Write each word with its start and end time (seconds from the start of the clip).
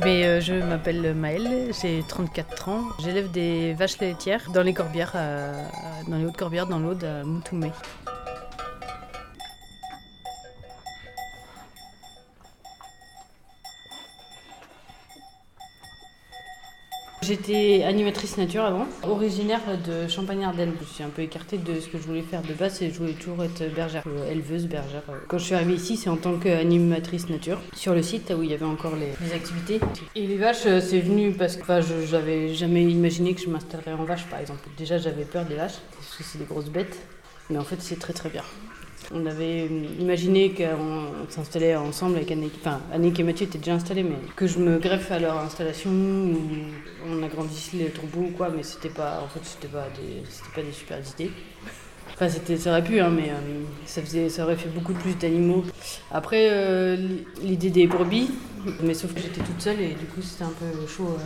Eh 0.00 0.04
bien, 0.04 0.14
euh, 0.26 0.40
je 0.40 0.54
m'appelle 0.54 1.14
Maëlle, 1.14 1.72
j'ai 1.80 2.02
34 2.08 2.68
ans. 2.68 2.82
J'élève 3.00 3.30
des 3.30 3.74
vaches 3.74 3.98
laitières 3.98 4.50
dans 4.52 4.62
les 4.62 4.72
Corbières, 4.72 5.12
à- 5.14 6.08
dans 6.10 6.16
les 6.16 6.24
Hautes-Corbières, 6.24 6.66
dans 6.66 6.78
l'Aude, 6.78 7.04
à 7.04 7.22
Moutoumé. 7.24 7.70
J'étais 17.30 17.84
animatrice 17.84 18.38
nature 18.38 18.64
avant, 18.64 18.88
originaire 19.04 19.60
de 19.86 20.08
Champagne-Ardenne. 20.08 20.72
Je 20.80 20.94
suis 20.94 21.04
un 21.04 21.10
peu 21.10 21.22
écartée 21.22 21.58
de 21.58 21.78
ce 21.78 21.86
que 21.86 21.96
je 21.96 22.02
voulais 22.02 22.22
faire 22.22 22.42
de 22.42 22.52
base 22.54 22.82
et 22.82 22.90
je 22.90 22.98
voulais 22.98 23.12
toujours 23.12 23.44
être 23.44 23.72
bergère, 23.72 24.02
euh, 24.08 24.32
éleveuse, 24.32 24.66
bergère. 24.66 25.04
Quand 25.28 25.38
je 25.38 25.44
suis 25.44 25.54
arrivée 25.54 25.74
ici, 25.74 25.96
c'est 25.96 26.10
en 26.10 26.16
tant 26.16 26.36
qu'animatrice 26.38 27.28
nature 27.28 27.60
sur 27.72 27.94
le 27.94 28.02
site 28.02 28.34
où 28.36 28.42
il 28.42 28.50
y 28.50 28.54
avait 28.54 28.64
encore 28.64 28.94
les, 28.96 29.32
activités. 29.32 29.78
Et 30.16 30.26
les 30.26 30.38
vaches, 30.38 30.66
euh, 30.66 30.80
c'est 30.80 30.98
venu 30.98 31.30
parce 31.30 31.54
que 31.54 31.62
enfin, 31.62 31.80
je 31.80 32.04
j'avais 32.04 32.52
jamais 32.52 32.82
imaginé 32.82 33.32
que 33.32 33.40
je 33.40 33.48
m'installerais 33.48 33.92
en 33.92 34.02
vache 34.02 34.24
par 34.24 34.40
exemple. 34.40 34.68
Déjà, 34.76 34.98
j'avais 34.98 35.22
peur 35.22 35.44
des 35.44 35.54
vaches 35.54 35.78
parce 35.94 36.16
que 36.16 36.24
c'est 36.24 36.38
des 36.38 36.46
grosses 36.46 36.70
bêtes, 36.70 36.98
mais 37.48 37.58
en 37.58 37.64
fait, 37.64 37.80
c'est 37.80 38.00
très 38.00 38.12
très 38.12 38.30
bien. 38.30 38.42
On 39.12 39.26
avait 39.26 39.66
imaginé 39.98 40.52
qu'on 40.52 41.28
s'installait 41.28 41.74
ensemble 41.74 42.16
avec 42.16 42.30
Annick. 42.30 42.52
Enfin, 42.60 42.80
Annick 42.92 43.18
et 43.18 43.22
Mathieu 43.22 43.46
étaient 43.46 43.58
déjà 43.58 43.74
installés, 43.74 44.04
mais 44.04 44.16
que 44.36 44.46
je 44.46 44.58
me 44.58 44.78
greffe 44.78 45.10
à 45.10 45.18
leur 45.18 45.38
installation, 45.38 45.90
ou 45.90 46.38
on 47.08 47.22
agrandisse 47.22 47.72
les 47.72 47.86
troupeaux 47.86 48.20
ou 48.20 48.30
quoi, 48.36 48.50
mais 48.54 48.62
c'était 48.62 48.88
pas. 48.88 49.20
En 49.24 49.28
fait, 49.28 49.40
c'était 49.42 49.68
pas 49.68 49.88
des, 49.96 50.22
pas 50.54 50.62
des 50.62 50.72
super 50.72 50.98
idées. 50.98 51.32
Enfin, 52.14 52.28
ça 52.28 52.70
aurait 52.70 52.84
pu, 52.84 53.00
hein, 53.00 53.10
mais 53.10 53.30
euh, 53.30 53.62
ça, 53.86 54.02
faisait, 54.02 54.28
ça 54.28 54.44
aurait 54.44 54.56
fait 54.56 54.68
beaucoup 54.68 54.92
plus 54.92 55.16
d'animaux. 55.16 55.64
Après, 56.10 56.48
euh, 56.50 56.96
l'idée 57.42 57.70
des 57.70 57.86
brebis, 57.86 58.30
mais 58.82 58.94
sauf 58.94 59.12
que 59.14 59.20
j'étais 59.20 59.40
toute 59.42 59.60
seule 59.60 59.80
et 59.80 59.88
du 59.94 60.06
coup, 60.06 60.20
c'était 60.22 60.44
un 60.44 60.52
peu 60.58 60.86
chaud 60.86 61.16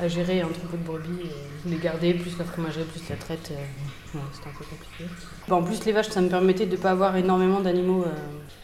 à, 0.00 0.08
gérer 0.08 0.40
un 0.40 0.48
troupeau 0.48 0.76
de 0.76 0.82
brebis, 0.84 1.22
et 1.26 1.68
les 1.70 1.76
garder, 1.76 2.14
plus 2.14 2.36
la 2.38 2.44
fromagerie, 2.44 2.84
plus 2.84 3.02
la 3.08 3.16
traite. 3.16 3.52
euh, 3.52 4.18
c'était 4.32 4.48
un 4.48 4.52
peu 4.58 4.64
compliqué. 4.64 5.04
Bon, 5.48 5.56
en 5.56 5.62
plus, 5.62 5.84
les 5.84 5.92
vaches, 5.92 6.08
ça 6.08 6.20
me 6.20 6.28
permettait 6.28 6.66
de 6.66 6.72
ne 6.76 6.80
pas 6.80 6.90
avoir 6.90 7.16
énormément 7.16 7.60
d'animaux, 7.60 8.02
euh, 8.04 8.10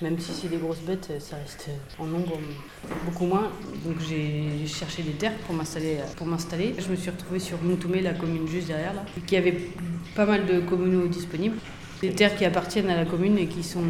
même 0.02 0.18
si 0.18 0.32
c'est 0.32 0.48
des 0.48 0.56
grosses 0.56 0.80
bêtes, 0.80 1.08
euh, 1.10 1.20
ça 1.20 1.36
reste 1.36 1.68
euh, 1.68 2.02
en 2.02 2.06
nombre 2.06 2.34
euh, 2.34 2.88
beaucoup 3.04 3.26
moins. 3.26 3.50
Donc 3.84 3.96
j'ai 4.08 4.66
cherché 4.66 5.02
des 5.02 5.12
terres 5.12 5.36
pour 5.46 5.54
m'installer. 5.54 5.96
euh, 5.98 6.06
Pour 6.16 6.26
m'installer. 6.26 6.74
Je 6.78 6.88
me 6.88 6.96
suis 6.96 7.10
retrouvée 7.10 7.38
sur 7.40 7.60
Moutoumé, 7.62 8.00
la 8.00 8.14
commune 8.14 8.46
juste 8.48 8.66
derrière, 8.68 8.94
là, 8.94 9.04
qui 9.26 9.36
avait 9.36 9.70
pas 10.16 10.26
mal 10.26 10.44
de 10.46 10.60
communaux 10.60 11.06
disponibles. 11.06 11.56
Des 12.00 12.10
terres 12.12 12.36
qui 12.36 12.44
appartiennent 12.44 12.90
à 12.90 12.96
la 12.96 13.04
commune 13.04 13.38
et 13.38 13.46
qui 13.46 13.62
sont 13.64 13.82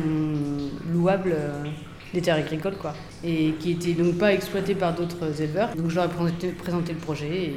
louables, 0.92 1.32
euh, 1.34 1.64
des 2.14 2.20
terres 2.20 2.36
agricoles, 2.36 2.76
quoi. 2.76 2.94
Et 3.24 3.52
qui 3.58 3.72
étaient 3.72 3.92
donc 3.92 4.16
pas 4.18 4.32
exploitées 4.32 4.74
par 4.74 4.94
d'autres 4.94 5.40
éleveurs. 5.40 5.74
Donc 5.74 5.90
je 5.90 5.94
leur 5.96 6.06
ai 6.06 6.08
présenté, 6.52 6.92
le 6.92 6.98
projet 6.98 7.26
et 7.26 7.56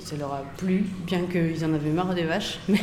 ça 0.00 0.16
leur 0.16 0.32
a 0.32 0.44
plu, 0.56 0.84
bien 1.06 1.22
qu'ils 1.26 1.64
en 1.64 1.72
avaient 1.74 1.90
marre 1.90 2.14
des 2.14 2.24
vaches. 2.24 2.58
Mais 2.68 2.78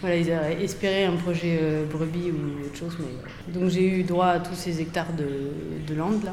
voilà, 0.00 0.16
ils 0.16 0.32
avaient 0.32 0.62
espéré 0.62 1.04
un 1.04 1.16
projet 1.16 1.58
euh, 1.60 1.84
brebis 1.86 2.30
ou 2.30 2.66
autre 2.66 2.76
chose. 2.76 2.96
Mais, 3.00 3.52
Donc 3.58 3.70
j'ai 3.70 3.86
eu 3.86 4.02
droit 4.02 4.26
à 4.26 4.40
tous 4.40 4.54
ces 4.54 4.80
hectares 4.80 5.12
de, 5.12 5.92
de 5.92 5.98
landes, 5.98 6.24
là. 6.24 6.32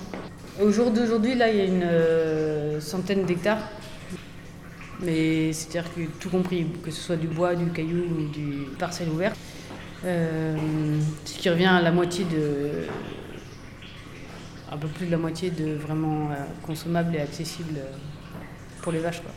Au 0.61 0.71
jour 0.71 0.89
d'aujourd'hui, 0.89 1.35
là, 1.35 1.49
il 1.49 1.57
y 1.57 1.61
a 1.61 1.65
une 1.65 1.83
euh, 1.83 2.81
centaine 2.81 3.25
d'hectares. 3.25 3.69
Mais 5.01 5.53
c'est-à-dire 5.53 5.93
que 5.93 6.01
tout 6.19 6.29
compris, 6.29 6.65
que 6.83 6.89
ce 6.89 6.99
soit 6.99 7.15
du 7.15 7.27
bois, 7.27 7.55
du 7.55 7.67
caillou 7.67 8.03
ou 8.17 8.27
du 8.31 8.65
parcelle 8.79 9.09
ouverte. 9.09 9.37
Euh, 10.05 10.55
ce 11.25 11.37
qui 11.37 11.49
revient 11.49 11.65
à 11.65 11.81
la 11.81 11.91
moitié 11.91 12.25
de. 12.25 12.87
Un 14.71 14.77
peu 14.77 14.87
plus 14.87 15.05
de 15.05 15.11
la 15.11 15.17
moitié 15.17 15.49
de 15.49 15.73
vraiment 15.75 16.29
euh, 16.31 16.35
consommable 16.65 17.15
et 17.15 17.19
accessible 17.21 17.75
euh, 17.77 17.91
pour 18.81 18.91
les 18.91 18.99
vaches. 18.99 19.21
Quoi. 19.21 19.31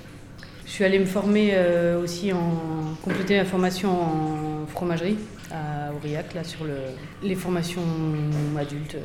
Je 0.67 0.71
suis 0.71 0.85
allée 0.85 0.99
me 0.99 1.05
former 1.07 1.51
euh, 1.55 2.03
aussi 2.03 2.33
en. 2.33 2.95
compléter 3.03 3.37
ma 3.37 3.45
formation 3.45 3.91
en 3.91 4.67
fromagerie 4.67 5.17
à 5.53 5.93
Aurillac, 5.93 6.33
là, 6.35 6.45
sur 6.45 6.65
le, 6.65 6.77
les 7.25 7.35
formations 7.35 7.83
adultes. 8.59 8.97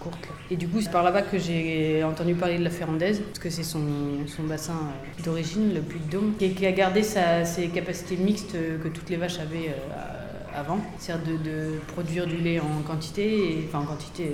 courtes. 0.00 0.26
Et 0.50 0.56
du 0.56 0.66
coup, 0.66 0.80
c'est 0.80 0.90
par 0.90 1.02
là-bas 1.02 1.20
que 1.22 1.38
j'ai 1.38 2.02
entendu 2.02 2.34
parler 2.34 2.58
de 2.58 2.64
la 2.64 2.70
Ferrandaise, 2.70 3.20
parce 3.20 3.38
que 3.38 3.50
c'est 3.50 3.62
son, 3.62 3.84
son 4.26 4.44
bassin 4.44 4.78
d'origine, 5.22 5.74
le 5.74 5.80
Puy 5.82 6.00
de 6.00 6.10
Dôme, 6.10 6.32
qui, 6.38 6.66
a 6.66 6.72
gardé 6.72 7.02
sa- 7.02 7.44
ses 7.44 7.68
capacités 7.68 8.16
mixtes 8.16 8.56
que 8.82 8.88
toutes 8.88 9.10
les 9.10 9.16
vaches 9.16 9.38
avaient 9.38 9.74
avant. 10.56 10.78
C'est-à-dire 10.98 11.26
de, 11.38 11.50
de 11.50 11.66
produire 11.94 12.26
du 12.26 12.36
lait 12.38 12.58
en 12.58 12.82
quantité, 12.86 13.26
et, 13.58 13.64
enfin 13.68 13.80
en 13.80 13.86
quantité, 13.86 14.30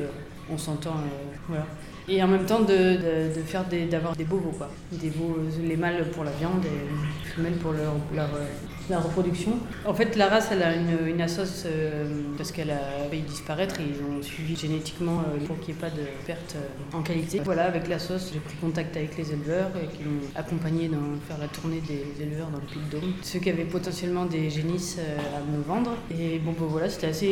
on 0.53 0.59
s'entend, 0.59 0.91
euh, 0.97 1.37
voilà. 1.49 1.67
Et 2.09 2.23
en 2.23 2.29
même 2.29 2.47
temps 2.47 2.61
de, 2.61 2.67
de, 2.67 3.69
des, 3.71 3.87
d'avoir 3.87 4.17
des 4.17 4.25
beaux 4.25 4.39
veaux, 4.39 4.55
quoi. 4.57 4.69
Des 4.93 5.11
veaux, 5.11 5.37
euh, 5.39 5.67
les 5.69 5.77
mâles 5.77 6.09
pour 6.11 6.25
la 6.25 6.31
viande 6.33 6.65
et 6.65 6.69
les 6.69 7.31
femelles 7.31 7.59
pour 7.59 7.73
leur, 7.73 7.95
leur, 8.15 8.35
euh, 8.35 8.47
la 8.89 9.01
reproduction. 9.01 9.53
En 9.85 9.95
fait, 9.95 10.17
la 10.17 10.29
race, 10.29 10.49
elle 10.53 10.63
a 10.63 10.75
une, 10.75 11.07
une 11.07 11.21
assoce 11.21 11.65
euh, 11.67 12.05
parce 12.37 12.53
qu'elle 12.53 12.71
a 12.71 13.09
failli 13.09 13.23
disparaître 13.23 13.81
et 13.81 13.85
ils 13.85 14.03
ont 14.03 14.23
suivi 14.23 14.57
génétiquement 14.57 15.21
euh, 15.21 15.45
pour 15.47 15.59
qu'il 15.61 15.75
n'y 15.75 15.81
ait 15.81 15.83
pas 15.83 15.91
de 15.91 16.03
perte 16.27 16.57
euh, 16.57 16.97
en 16.97 17.03
qualité. 17.03 17.41
Voilà, 17.45 17.65
avec 17.65 17.89
la 17.89 17.99
sauce, 17.99 18.31
j'ai 18.33 18.41
pris 18.41 18.57
contact 18.57 18.97
avec 18.97 19.17
les 19.17 19.33
éleveurs 19.33 19.71
et 19.83 19.87
qui 19.97 20.05
m'ont 20.05 20.21
accompagné 20.35 20.89
dans 20.89 20.99
faire 21.27 21.39
la 21.39 21.49
tournée 21.49 21.83
des 21.87 22.23
éleveurs 22.23 22.49
dans 22.49 22.59
le 22.59 22.65
Puy 22.65 22.81
de 22.91 22.99
Dôme. 22.99 23.13
Ceux 23.23 23.39
qui 23.39 23.51
avaient 23.51 23.65
potentiellement 23.65 24.25
des 24.25 24.51
génisses 24.51 24.99
à 24.99 25.41
me 25.51 25.63
vendre. 25.63 25.95
Et 26.11 26.39
bon, 26.39 26.53
ben 26.53 26.67
voilà, 26.67 26.89
c'était 26.89 27.09
assez 27.09 27.29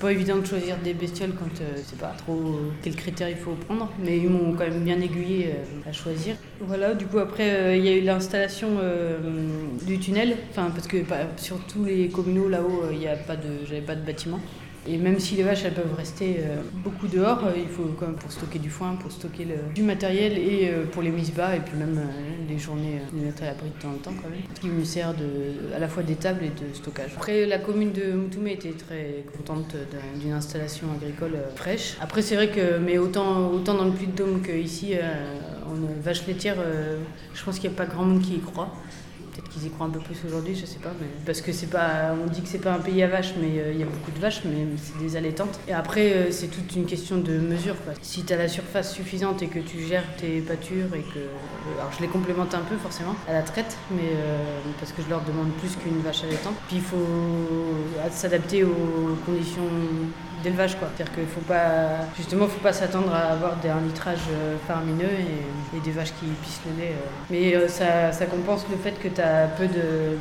pas 0.00 0.12
évident 0.12 0.38
de 0.38 0.46
choisir 0.46 0.76
des 0.82 0.94
bestioles 0.94 1.32
quand 1.38 1.60
euh, 1.60 1.76
c'est 1.84 1.98
pas 1.98 2.14
trop 2.18 2.60
quels 2.82 2.96
critères 2.96 3.28
il 3.28 3.36
faut 3.36 3.52
prendre, 3.52 3.90
mais 4.02 4.18
ils 4.18 4.28
m'ont 4.28 4.52
quand 4.52 4.68
même 4.68 4.84
bien 4.84 5.00
aiguillé 5.00 5.54
à 5.88 5.92
choisir. 5.92 6.36
Voilà, 6.60 6.94
du 6.94 7.06
coup 7.06 7.18
après 7.18 7.78
il 7.78 7.84
y 7.84 7.88
a 7.88 7.92
eu 7.96 8.00
l'installation 8.02 8.68
du 9.86 9.98
tunnel, 9.98 10.36
enfin 10.50 10.70
parce 10.70 10.86
que 10.86 10.98
bah, 10.98 11.16
sur 11.36 11.58
tous 11.66 11.84
les 11.84 12.08
communaux 12.08 12.48
là-haut 12.48 12.82
euh, 12.84 12.92
il 12.92 13.02
y 13.02 13.08
a 13.08 13.16
pas 13.16 13.36
de, 13.36 13.48
j'avais 13.66 13.80
pas 13.80 13.94
de 13.96 14.04
bâtiment. 14.04 14.40
Et 14.86 14.96
même 14.96 15.18
si 15.20 15.34
les 15.36 15.42
vaches 15.42 15.64
elles 15.66 15.74
peuvent 15.74 15.94
rester 15.94 16.36
euh, 16.38 16.62
beaucoup 16.72 17.06
dehors, 17.06 17.44
euh, 17.44 17.50
il 17.54 17.68
faut 17.68 17.84
quand 17.98 18.06
même 18.06 18.16
pour 18.16 18.32
stocker 18.32 18.58
du 18.58 18.70
foin, 18.70 18.94
pour 18.94 19.12
stocker 19.12 19.46
du 19.74 19.82
matériel 19.82 20.38
et 20.38 20.70
pour 20.90 21.02
les 21.02 21.10
mises 21.10 21.32
bas 21.34 21.54
et 21.54 21.60
puis 21.60 21.76
même 21.76 22.00
les 22.48 22.58
journées 22.58 22.98
les 23.14 23.26
mettre 23.26 23.42
à 23.42 23.46
l'abri 23.46 23.68
de 23.76 23.82
temps 23.82 23.90
en 23.90 23.98
temps 23.98 24.14
quand 24.22 24.30
même. 24.30 24.40
Ce 24.54 24.60
qui 24.60 24.68
me 24.68 24.82
sert 24.82 25.10
à 25.76 25.78
la 25.78 25.86
fois 25.86 26.02
d'étable 26.02 26.40
et 26.44 26.48
de 26.48 26.74
stockage. 26.74 27.10
Après 27.14 27.44
la 27.44 27.58
commune 27.58 27.92
de 27.92 28.12
Moutoumé 28.14 28.52
était 28.54 28.72
très 28.72 29.22
contente 29.36 29.76
d'un- 29.92 30.18
d'une 30.18 30.32
installation 30.32 30.86
agricole 30.98 31.36
fraîche. 31.56 31.96
Après 32.00 32.22
c'est 32.22 32.34
vrai 32.36 32.48
que 32.48 32.78
mais 32.78 32.96
autant, 32.96 33.48
autant 33.50 33.74
dans 33.74 33.84
le 33.84 33.92
Puy 33.92 34.06
de 34.06 34.12
Dôme 34.16 34.40
qu'ici, 34.40 34.94
on 35.70 36.00
vache 36.02 36.26
laitière, 36.26 36.56
je 37.34 37.44
pense 37.44 37.58
qu'il 37.58 37.68
n'y 37.68 37.76
a 37.76 37.78
pas 37.78 37.84
grand 37.86 38.04
monde 38.04 38.22
qui 38.22 38.36
y 38.36 38.40
croit. 38.40 38.74
Qu'ils 39.50 39.66
y 39.66 39.70
croient 39.70 39.86
un 39.86 39.90
peu 39.90 39.98
plus 39.98 40.16
aujourd'hui, 40.24 40.54
je 40.54 40.64
sais 40.64 40.78
pas, 40.78 40.92
mais 41.00 41.08
parce 41.26 41.40
que 41.40 41.52
c'est 41.52 41.66
pas, 41.66 42.14
on 42.22 42.30
dit 42.30 42.40
que 42.40 42.48
c'est 42.48 42.58
pas 42.58 42.72
un 42.72 42.78
pays 42.78 43.02
à 43.02 43.08
vaches, 43.08 43.34
mais 43.40 43.58
euh, 43.58 43.72
il 43.72 43.80
y 43.80 43.82
a 43.82 43.86
beaucoup 43.86 44.12
de 44.12 44.18
vaches, 44.20 44.42
mais 44.44 44.66
c'est 44.76 44.98
des 44.98 45.16
allaitantes. 45.16 45.58
Et 45.66 45.72
après, 45.72 46.12
euh, 46.12 46.30
c'est 46.30 46.46
toute 46.46 46.74
une 46.76 46.86
question 46.86 47.18
de 47.18 47.32
mesure. 47.38 47.74
Quoi. 47.84 47.94
Si 48.00 48.24
tu 48.24 48.32
as 48.32 48.36
la 48.36 48.48
surface 48.48 48.92
suffisante 48.92 49.42
et 49.42 49.48
que 49.48 49.58
tu 49.58 49.80
gères 49.80 50.04
tes 50.16 50.40
pâtures 50.40 50.94
et 50.94 51.02
que, 51.02 51.18
alors 51.78 51.90
je 51.96 52.02
les 52.02 52.08
complémente 52.08 52.54
un 52.54 52.60
peu 52.60 52.76
forcément 52.76 53.16
à 53.28 53.32
la 53.32 53.42
traite, 53.42 53.76
mais 53.90 54.02
euh, 54.14 54.38
parce 54.78 54.92
que 54.92 55.02
je 55.02 55.08
leur 55.08 55.22
demande 55.22 55.50
plus 55.54 55.74
qu'une 55.76 56.00
vache 56.00 56.22
allaitante. 56.22 56.54
Puis 56.68 56.76
il 56.76 56.82
faut 56.82 56.96
s'adapter 58.12 58.62
aux 58.62 59.16
conditions 59.26 59.68
d'élevage 60.42 60.76
quoi. 60.78 60.88
C'est-à-dire 60.96 61.14
qu'il 61.14 61.26
faut 61.26 61.40
pas 61.40 62.06
justement 62.16 62.46
faut 62.46 62.60
pas 62.60 62.72
s'attendre 62.72 63.12
à 63.14 63.32
avoir 63.32 63.56
des, 63.56 63.68
un 63.68 63.80
litrage 63.80 64.18
euh, 64.32 64.56
faramineux 64.66 65.04
et, 65.08 65.80
des 65.84 65.90
vaches 65.92 66.12
qui 66.18 66.26
pissent 66.42 66.60
le 66.66 66.82
lait. 66.82 66.90
euh. 66.92 67.06
Mais 67.30 67.54
euh, 67.54 67.68
ça, 67.68 68.12
ça 68.12 68.26
compense 68.26 68.66
le 68.70 68.76
fait 68.76 68.92
que 69.00 69.08
tu 69.08 69.20
as 69.20 69.46
peu 69.56 69.66
de 69.66 70.16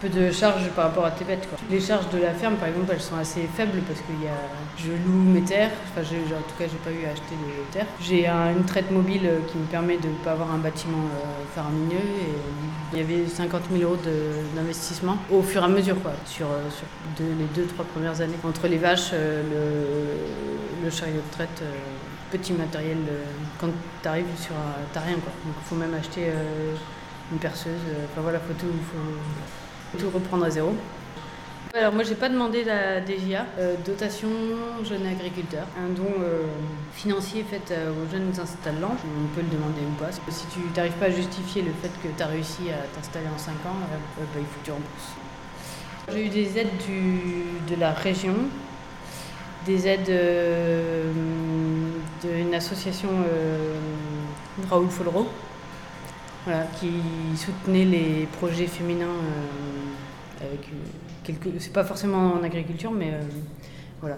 peu 0.00 0.08
de 0.08 0.30
charges 0.30 0.68
par 0.76 0.86
rapport 0.86 1.04
à 1.06 1.10
tes 1.12 1.24
bêtes 1.24 1.48
quoi. 1.48 1.58
Les 1.70 1.80
charges 1.80 2.08
de 2.10 2.18
la 2.18 2.32
ferme 2.34 2.56
par 2.56 2.68
exemple 2.68 2.90
elles 2.92 3.00
sont 3.00 3.16
assez 3.16 3.48
faibles 3.56 3.80
parce 3.88 4.00
que 4.00 4.12
y 4.22 4.26
a, 4.28 4.36
je 4.76 4.90
loue 5.06 5.22
mes 5.32 5.42
terres, 5.42 5.70
enfin 5.90 6.02
j'ai- 6.08 6.16
en 6.34 6.40
tout 6.48 6.56
cas 6.58 6.64
j'ai 6.70 6.78
pas 6.78 6.90
eu 6.90 7.04
à 7.06 7.12
acheter 7.12 7.34
de 7.36 7.72
terres. 7.72 7.86
J'ai 8.00 8.26
un- 8.26 8.52
une 8.52 8.64
traite 8.64 8.90
mobile 8.90 9.28
qui 9.50 9.58
me 9.58 9.64
permet 9.66 9.96
de 9.96 10.08
pas 10.24 10.32
avoir 10.32 10.50
un 10.52 10.58
bâtiment 10.58 11.04
faramineux 11.54 11.94
et 11.96 12.32
il 12.92 12.98
y 12.98 13.02
avait 13.02 13.26
50 13.28 13.62
000 13.72 13.82
euros 13.84 13.98
d'investissement 14.56 15.16
au 15.30 15.42
fur 15.42 15.62
et 15.62 15.64
à 15.64 15.68
mesure 15.68 16.00
quoi, 16.02 16.12
sur, 16.26 16.46
sur 16.70 16.86
les 17.20 17.44
deux 17.54 17.66
trois 17.66 17.84
premières 17.84 18.20
années 18.20 18.36
entre 18.44 18.66
les 18.68 18.78
vaches, 18.78 19.12
le, 19.12 19.57
le 20.84 20.90
chariot 20.90 21.16
de 21.26 21.32
traite, 21.32 21.60
euh, 21.62 21.72
petit 22.30 22.52
matériel. 22.52 22.98
euh, 23.10 23.24
quand 23.60 23.68
tu 24.02 24.08
arrives 24.08 24.26
sur 24.38 24.52
un- 24.54 24.84
t'as 24.92 25.00
rien 25.00 25.14
quoi. 25.16 25.32
Donc 25.44 25.54
il 25.60 25.68
faut 25.68 25.74
même 25.76 25.94
acheter 25.94 26.26
euh, 26.28 26.74
une 27.32 27.38
perceuse. 27.38 27.80
Enfin 28.12 28.20
voilà, 28.22 28.38
faut 28.38 28.52
tout, 28.54 28.72
faut 28.92 29.98
tout 29.98 30.10
reprendre 30.14 30.44
à 30.44 30.50
zéro. 30.50 30.74
Alors 31.74 31.92
moi 31.92 32.02
j'ai 32.02 32.14
pas 32.14 32.28
demandé 32.30 32.64
la 32.64 33.00
DGA, 33.00 33.44
euh, 33.58 33.74
dotation 33.84 34.28
jeunes 34.84 35.06
agriculteurs, 35.06 35.66
un 35.78 35.88
don 35.94 36.06
euh, 36.20 36.44
financier 36.94 37.44
fait 37.48 37.70
euh, 37.72 37.90
aux 37.92 38.10
jeunes 38.10 38.32
installants, 38.40 38.96
on 39.04 39.34
peut 39.34 39.42
le 39.42 39.54
demander 39.54 39.82
ou 39.86 39.94
pas. 40.02 40.10
Si 40.12 40.46
tu 40.46 40.60
n'arrives 40.74 40.92
pas 40.94 41.06
à 41.06 41.10
justifier 41.10 41.62
le 41.62 41.72
fait 41.82 41.90
que 42.02 42.08
tu 42.16 42.22
as 42.22 42.26
réussi 42.26 42.70
à 42.70 42.86
t'installer 42.94 43.26
en 43.34 43.38
5 43.38 43.52
ans, 43.66 43.76
bah, 43.90 44.24
il 44.38 44.44
faut 44.46 44.60
que 44.60 44.64
tu 44.64 44.70
rembourses. 44.70 45.12
J'ai 46.10 46.26
eu 46.26 46.28
des 46.30 46.58
aides 46.58 46.76
du- 46.86 47.74
de 47.74 47.78
la 47.78 47.92
région, 47.92 48.34
des 49.68 49.86
aides 49.86 50.08
euh, 50.08 51.12
d'une 52.22 52.54
association 52.54 53.10
euh, 53.10 53.74
Raoul 54.68 54.88
voilà, 56.44 56.64
qui 56.80 56.90
soutenait 57.36 57.84
les 57.84 58.26
projets 58.38 58.66
féminins 58.66 59.06
avec 60.40 60.66
quelques. 61.22 61.60
C'est 61.60 61.72
pas 61.72 61.84
forcément 61.84 62.32
en 62.32 62.42
agriculture, 62.42 62.90
mais 62.90 63.12
voilà. 64.00 64.16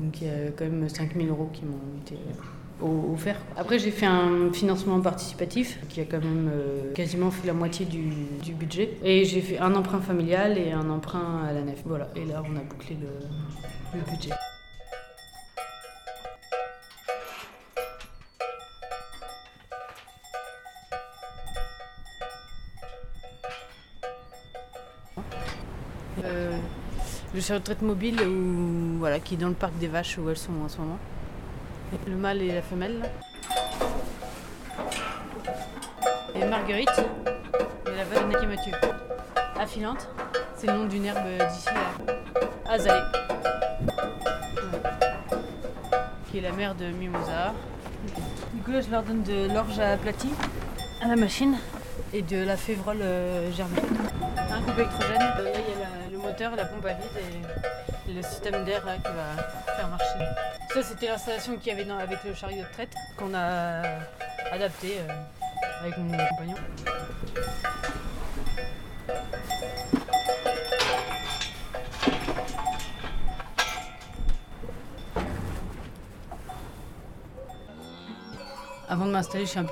Donc 0.00 0.22
il 0.22 0.26
y 0.26 0.30
a 0.30 0.50
quand 0.56 0.64
même 0.64 0.88
5000 0.88 1.28
euros 1.28 1.50
qui 1.52 1.64
m'ont 1.66 2.00
été 2.02 2.16
offert. 2.82 3.36
Après, 3.56 3.78
j'ai 3.78 3.90
fait 3.90 4.06
un 4.06 4.52
financement 4.52 5.00
participatif 5.00 5.78
qui 5.88 6.00
a 6.00 6.04
quand 6.04 6.20
même 6.20 6.50
euh, 6.52 6.92
quasiment 6.92 7.30
fait 7.30 7.46
la 7.46 7.52
moitié 7.52 7.86
du, 7.86 8.52
budget. 8.54 8.96
Et 9.02 9.24
j'ai 9.24 9.40
fait 9.40 9.58
un 9.58 9.74
emprunt 9.74 10.00
familial 10.00 10.58
et 10.58 10.72
un 10.72 10.88
emprunt 10.90 11.42
à 11.48 11.52
la 11.52 11.62
nef. 11.62 11.82
Voilà, 11.84 12.08
et 12.16 12.24
là, 12.24 12.42
on 12.48 12.56
a 12.56 12.60
bouclé 12.60 12.96
le 13.94 14.00
budget. 14.10 14.30
Euh, 26.24 26.58
je 27.34 27.40
suis 27.40 27.52
retraite 27.52 27.82
mobile 27.82 28.20
ou 28.22 28.98
voilà, 28.98 29.18
qui 29.18 29.34
est 29.34 29.36
dans 29.36 29.48
le 29.48 29.54
parc 29.54 29.76
des 29.78 29.88
vaches 29.88 30.18
où 30.18 30.30
elles 30.30 30.36
sont 30.36 30.52
en 30.64 30.68
ce 30.68 30.78
moment. 30.78 30.98
Le 32.06 32.16
mâle 32.16 32.42
et 32.42 32.52
la 32.52 32.62
femelle. 32.62 33.02
Et 36.34 36.44
Marguerite, 36.44 37.04
et 37.86 37.96
la 37.96 38.04
Valonaki 38.04 38.46
Mathieu. 38.46 38.72
Affilante, 39.58 40.08
c'est 40.56 40.68
le 40.68 40.74
nom 40.74 40.84
d'une 40.86 41.04
herbe 41.04 41.26
d'ici 41.50 41.68
à 42.66 42.72
Azalée. 42.72 43.02
Qui 46.30 46.38
est 46.38 46.42
la 46.42 46.52
mère 46.52 46.74
de 46.74 46.86
Mimosa. 46.86 47.52
Du 48.52 48.62
coup 48.62 48.72
là 48.72 48.80
je 48.80 48.90
leur 48.90 49.02
donne 49.02 49.22
de 49.22 49.52
l'orge 49.52 49.78
aplatie 49.78 50.30
à 51.02 51.08
la 51.08 51.16
machine 51.16 51.56
et 52.12 52.22
de 52.22 52.44
la 52.44 52.56
févrole 52.56 53.00
euh, 53.00 53.52
germée. 53.52 53.80
Un 54.54 54.60
groupe 54.60 54.78
électrogène. 54.78 55.18
Là 55.18 55.34
il 55.42 55.80
y 55.80 55.82
a 55.82 56.10
le 56.10 56.18
moteur, 56.18 56.54
la 56.54 56.64
pompe 56.64 56.86
à 56.86 56.92
vide 56.94 57.10
et 58.08 58.12
le 58.12 58.22
système 58.22 58.64
d'air 58.64 58.82
qui 58.82 59.10
va 59.12 59.74
faire 59.74 59.88
marcher. 59.88 60.18
Ça, 60.72 60.82
c'était 60.82 61.06
l'installation 61.06 61.56
qu'il 61.56 61.76
y 61.76 61.80
avait 61.80 61.90
avec 61.90 62.22
le 62.24 62.34
chariot 62.34 62.62
de 62.62 62.72
traite 62.72 62.94
qu'on 63.16 63.34
a 63.34 63.82
adapté 64.52 64.98
euh, 64.98 65.82
avec 65.82 65.96
mon 65.98 66.16
compagnon. 66.16 66.56
Avant 78.94 79.06
de 79.06 79.10
m'installer, 79.10 79.44
je 79.44 79.50
suis 79.50 79.58
un 79.58 79.66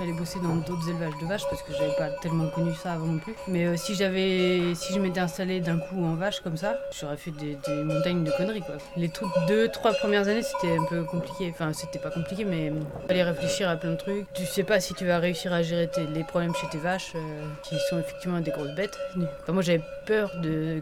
allée 0.00 0.12
bosser 0.14 0.38
dans 0.42 0.56
d'autres 0.56 0.88
élevages 0.88 1.12
de 1.20 1.26
vaches 1.26 1.44
parce 1.50 1.62
que 1.62 1.74
j'avais 1.74 1.94
pas 1.98 2.08
tellement 2.22 2.48
connu 2.48 2.72
ça 2.72 2.92
avant 2.92 3.04
non 3.04 3.18
plus. 3.18 3.34
Mais 3.46 3.66
euh, 3.66 3.76
si 3.76 3.94
j'avais, 3.94 4.74
si 4.74 4.94
je 4.94 5.00
m'étais 5.00 5.20
installée 5.20 5.60
d'un 5.60 5.78
coup 5.78 6.02
en 6.02 6.14
vache 6.14 6.40
comme 6.40 6.56
ça, 6.56 6.78
j'aurais 6.98 7.18
fait 7.18 7.30
des, 7.32 7.58
montagnes 7.84 8.24
de 8.24 8.30
conneries 8.30 8.62
quoi. 8.62 8.76
Les 8.96 9.10
toutes 9.10 9.28
deux, 9.46 9.68
trois 9.68 9.92
premières 9.92 10.28
années, 10.28 10.40
c'était 10.40 10.78
un 10.78 10.84
peu 10.86 11.04
compliqué. 11.04 11.50
Enfin, 11.52 11.74
c'était 11.74 11.98
pas 11.98 12.08
compliqué, 12.08 12.46
mais 12.46 12.68
il 12.68 13.06
fallait 13.06 13.22
réfléchir 13.22 13.68
à 13.68 13.76
plein 13.76 13.90
de 13.90 13.96
trucs. 13.96 14.32
Tu 14.32 14.46
sais 14.46 14.64
pas 14.64 14.80
si 14.80 14.94
tu 14.94 15.04
vas 15.04 15.18
réussir 15.18 15.52
à 15.52 15.60
gérer 15.60 15.90
les 16.14 16.24
problèmes 16.24 16.54
chez 16.54 16.68
tes 16.68 16.78
vaches, 16.78 17.12
euh, 17.16 17.44
qui 17.64 17.76
sont 17.90 17.98
effectivement 17.98 18.40
des 18.40 18.50
grosses 18.50 18.74
bêtes. 18.74 18.98
moi, 19.46 19.60
j'avais 19.60 19.82
peur 20.06 20.30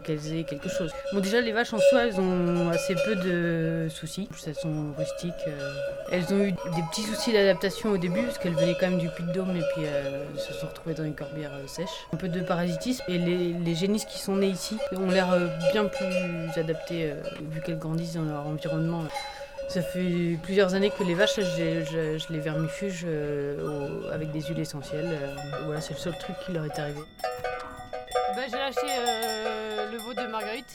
qu'elles 0.05 0.33
aient 0.33 0.43
quelque 0.43 0.69
chose. 0.69 0.91
Bon, 1.11 1.19
déjà, 1.19 1.41
les 1.41 1.51
vaches 1.51 1.73
en 1.73 1.79
soi, 1.79 2.05
elles 2.05 2.19
ont 2.19 2.69
assez 2.69 2.95
peu 2.95 3.15
de 3.15 3.87
soucis. 3.89 4.29
Elles 4.47 4.55
sont 4.55 4.93
rustiques. 4.97 5.33
Euh. 5.47 5.73
Elles 6.11 6.33
ont 6.33 6.39
eu 6.39 6.51
des 6.51 6.83
petits 6.91 7.01
soucis 7.01 7.24
d'adaptation 7.31 7.91
au 7.91 7.97
début, 7.97 8.23
parce 8.23 8.37
qu'elles 8.37 8.55
venaient 8.55 8.75
quand 8.79 8.89
même 8.89 8.99
du 8.99 9.09
Puy-de-Dôme 9.09 9.55
et 9.55 9.63
puis 9.73 9.85
euh, 9.85 10.25
se 10.37 10.53
sont 10.53 10.67
retrouvées 10.67 10.95
dans 10.95 11.03
une 11.03 11.15
corbière 11.15 11.51
euh, 11.53 11.67
sèche. 11.67 11.89
Un 12.13 12.17
peu 12.17 12.27
de 12.27 12.41
parasitisme. 12.41 13.03
Et 13.07 13.17
les, 13.17 13.75
génisses 13.75 14.05
qui 14.05 14.19
sont 14.19 14.37
nées 14.37 14.47
ici 14.47 14.77
ont 14.93 15.09
l'air 15.09 15.31
euh, 15.31 15.47
bien 15.71 15.85
plus 15.85 16.59
adaptées, 16.59 17.13
vu 17.51 17.61
qu'elles 17.61 17.79
grandissent 17.79 18.13
dans 18.13 18.23
leur 18.23 18.47
environnement. 18.47 19.03
Ça 19.67 19.81
fait 19.81 20.37
plusieurs 20.43 20.75
années 20.75 20.91
que 20.91 21.03
les 21.03 21.15
vaches, 21.15 21.39
je, 21.39 22.31
les 22.31 22.39
vermifuge 22.39 23.05
avec 24.11 24.31
des 24.31 24.41
huiles 24.41 24.59
essentielles. 24.59 25.17
voilà, 25.65 25.81
c'est 25.81 25.93
le 25.93 25.99
seul 25.99 26.17
truc 26.17 26.35
qui 26.45 26.51
leur 26.51 26.65
est 26.65 26.79
arrivé. 26.79 26.99
Bah, 28.35 28.41
j'ai 28.47 28.57
lâché 28.57 28.87
le 29.91 29.97
veau 29.97 30.13
de 30.13 30.27
Marguerite, 30.27 30.65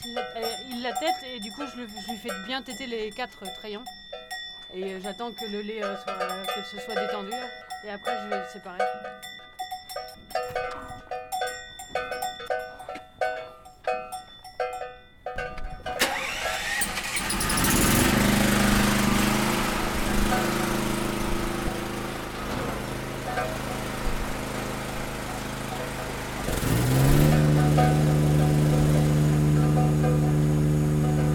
il 0.69 0.83
la 0.83 0.91
tête 0.91 1.15
et 1.33 1.39
du 1.39 1.51
coup 1.51 1.61
je, 1.65 1.81
je 1.81 2.11
lui 2.11 2.17
fais 2.17 2.45
bien 2.45 2.61
têter 2.61 2.85
les 2.85 3.09
quatre 3.11 3.43
trayons. 3.59 3.83
Et 4.73 4.83
euh, 4.83 4.99
j'attends 5.03 5.31
que 5.31 5.45
le 5.51 5.61
lait 5.61 5.83
euh, 5.83 5.95
soit, 5.97 6.13
se 6.63 6.79
soit 6.79 6.95
détendu. 6.95 7.31
Et 7.85 7.89
après, 7.89 8.11
je 8.23 8.29
vais 8.29 8.37
le 8.37 8.45
séparer. 8.53 8.77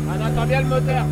On 0.08 0.26
entend 0.26 0.46
bien 0.46 0.62
le 0.62 0.68
moteur. 0.68 1.06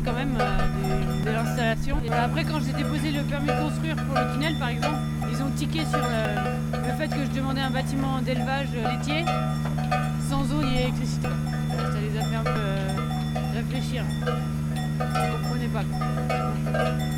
Quand 0.00 0.12
même 0.12 0.36
euh, 0.40 1.24
de, 1.24 1.30
l'installation. 1.30 1.96
après 2.10 2.44
quand 2.44 2.60
j'ai 2.64 2.72
déposé 2.72 3.10
le 3.10 3.22
permis 3.22 3.48
de 3.48 3.60
construire 3.60 3.96
pour 3.96 4.14
le 4.14 4.32
tunnel 4.32 4.54
par 4.58 4.68
exemple, 4.68 4.98
ils 5.30 5.42
ont 5.42 5.50
tiqué 5.50 5.80
sur 5.84 5.98
le, 5.98 6.92
fait 6.98 7.08
que 7.08 7.24
je 7.24 7.30
demandais 7.36 7.60
un 7.60 7.70
bâtiment 7.70 8.20
d'élevage 8.20 8.68
laitier 8.72 9.24
sans 10.28 10.52
eau 10.52 10.62
ni 10.62 10.78
électricité. 10.82 11.28
Ça 11.70 12.00
les 12.00 12.18
a 12.18 12.24
fait 12.24 12.36
un 12.36 12.44
peu 12.44 12.50
euh, 12.50 12.88
réfléchir. 13.54 14.04
Ils 15.54 15.62
ne 15.62 15.68
pas. 15.68 17.11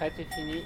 La 0.00 0.10
traite 0.10 0.20
est 0.20 0.34
finie. 0.34 0.64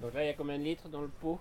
Donc 0.00 0.14
là, 0.14 0.24
il 0.24 0.26
y 0.26 0.30
a 0.30 0.34
combien 0.34 0.58
de 0.58 0.64
litres 0.64 0.88
dans 0.88 1.00
le 1.00 1.08
pot? 1.08 1.38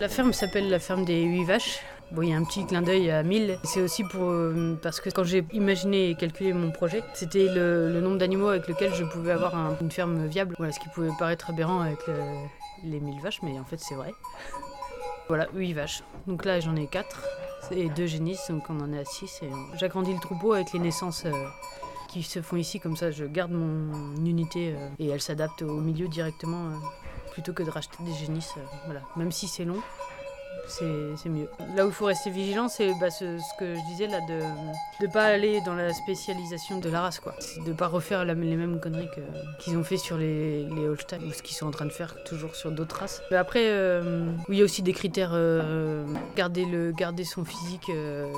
La 0.00 0.08
ferme 0.08 0.32
s'appelle 0.32 0.68
la 0.68 0.78
ferme 0.78 1.04
des 1.04 1.22
8 1.22 1.44
vaches. 1.44 1.80
Bon, 2.10 2.22
il 2.22 2.30
y 2.30 2.32
a 2.32 2.36
un 2.36 2.44
petit 2.44 2.64
clin 2.64 2.80
d'œil 2.80 3.10
à 3.10 3.22
1000. 3.22 3.58
C'est 3.64 3.82
aussi 3.82 4.02
pour, 4.02 4.30
euh, 4.30 4.78
parce 4.82 5.00
que 5.00 5.10
quand 5.10 5.24
j'ai 5.24 5.44
imaginé 5.52 6.10
et 6.10 6.14
calculé 6.14 6.54
mon 6.54 6.70
projet, 6.70 7.02
c'était 7.14 7.48
le, 7.48 8.00
nombre 8.00 8.16
d'animaux 8.16 8.48
avec 8.48 8.66
lequel 8.66 8.94
je 8.94 9.04
pouvais 9.04 9.32
avoir 9.32 9.54
une 9.80 9.90
ferme 9.90 10.26
viable. 10.26 10.54
Voilà, 10.56 10.72
ce 10.72 10.80
qui 10.80 10.88
pouvait 10.88 11.10
paraître 11.18 11.50
aberrant 11.50 11.80
avec 11.80 11.98
les 12.84 13.00
1000 13.00 13.20
vaches, 13.20 13.42
mais 13.42 13.58
en 13.58 13.64
fait 13.64 13.78
c'est 13.78 13.94
vrai. 13.94 14.14
Voilà, 15.28 15.48
8 15.54 15.72
vaches. 15.74 16.02
Donc 16.26 16.44
là 16.44 16.60
j'en 16.60 16.74
ai 16.76 16.86
4 16.86 17.24
et 17.72 17.90
2 17.90 18.06
génisses, 18.06 18.50
donc 18.50 18.64
on 18.70 18.80
en 18.80 18.92
est 18.92 19.00
à 19.00 19.04
6. 19.04 19.42
J'agrandis 19.78 20.14
le 20.14 20.20
troupeau 20.20 20.54
avec 20.54 20.72
les 20.72 20.78
naissances 20.78 21.26
euh, 21.26 21.32
qui 22.08 22.22
se 22.22 22.40
font 22.40 22.56
ici, 22.56 22.80
comme 22.80 22.96
ça 22.96 23.10
je 23.10 23.24
garde 23.24 23.52
mon 23.52 24.16
unité 24.24 24.74
euh, 24.74 24.88
et 24.98 25.08
elle 25.08 25.20
s'adapte 25.20 25.62
au 25.62 25.80
milieu 25.80 26.08
directement 26.08 26.70
plutôt 27.32 27.52
que 27.52 27.62
de 27.62 27.70
racheter 27.70 28.02
des 28.02 28.14
génisses. 28.14 28.54
voilà, 28.86 29.02
même 29.16 29.30
si 29.30 29.46
c'est 29.48 29.64
long, 29.64 29.82
c'est 30.68 31.28
mieux. 31.28 31.48
Là 31.74 31.84
où 31.84 31.88
il 31.88 31.94
faut 31.94 32.06
rester 32.06 32.30
vigilant, 32.30 32.68
c'est 32.68 32.92
bah, 33.00 33.10
ce, 33.10 33.38
que 33.58 33.74
je 33.74 33.80
disais 33.86 34.06
là, 34.06 34.20
de 34.20 34.40
ne 35.00 35.10
pas 35.10 35.24
aller 35.24 35.60
dans 35.62 35.74
la 35.74 35.92
spécialisation 35.92 36.78
de 36.78 36.88
la 36.88 37.02
race, 37.02 37.20
quoi. 37.20 37.34
De 37.66 37.72
pas 37.72 37.88
refaire 37.88 38.24
les 38.24 38.34
mêmes 38.34 38.80
conneries 38.80 39.08
qu'ils 39.58 39.76
ont 39.76 39.84
fait 39.84 39.96
sur 39.96 40.16
les, 40.16 40.64
les 40.64 40.88
Holstein, 40.88 41.18
ou 41.26 41.32
ce 41.32 41.42
qu'ils 41.42 41.56
sont 41.56 41.66
en 41.66 41.70
train 41.70 41.86
de 41.86 41.92
faire 41.92 42.22
toujours 42.24 42.54
sur 42.54 42.70
d'autres 42.70 42.96
races. 42.96 43.22
Mais 43.30 43.36
après, 43.36 43.64
euh, 43.64 44.30
il 44.48 44.56
y 44.56 44.60
a 44.60 44.64
aussi 44.64 44.82
des 44.82 44.92
critères, 44.92 45.32
euh, 45.32 46.04
garder, 46.36 46.64
le, 46.64 46.92
garder 46.92 47.24
son 47.24 47.44
physique, 47.44 47.90
euh, 47.90 48.32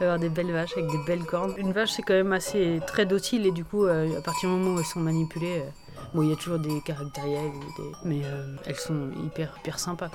avoir 0.00 0.18
des 0.18 0.28
belles 0.28 0.52
vaches 0.52 0.76
avec 0.76 0.90
des 0.90 1.04
belles 1.06 1.24
cornes. 1.24 1.54
Une 1.56 1.72
vache, 1.72 1.90
c'est 1.90 2.02
quand 2.02 2.14
même 2.14 2.32
assez 2.32 2.80
très 2.86 3.06
docile, 3.06 3.46
et 3.46 3.52
du 3.52 3.64
coup, 3.64 3.84
à 3.86 4.20
partir 4.22 4.50
du 4.50 4.56
moment 4.56 4.76
où 4.76 4.78
elles 4.78 4.84
sont 4.84 5.00
manipulées, 5.00 5.62
Bon, 6.12 6.22
il 6.22 6.28
y 6.28 6.32
a 6.32 6.36
toujours 6.36 6.60
des 6.60 6.80
caractériels, 6.82 7.50
mais 8.04 8.20
elles 8.66 8.76
sont 8.76 9.10
hyper, 9.24 9.56
hyper 9.58 9.80
sympas. 9.80 10.10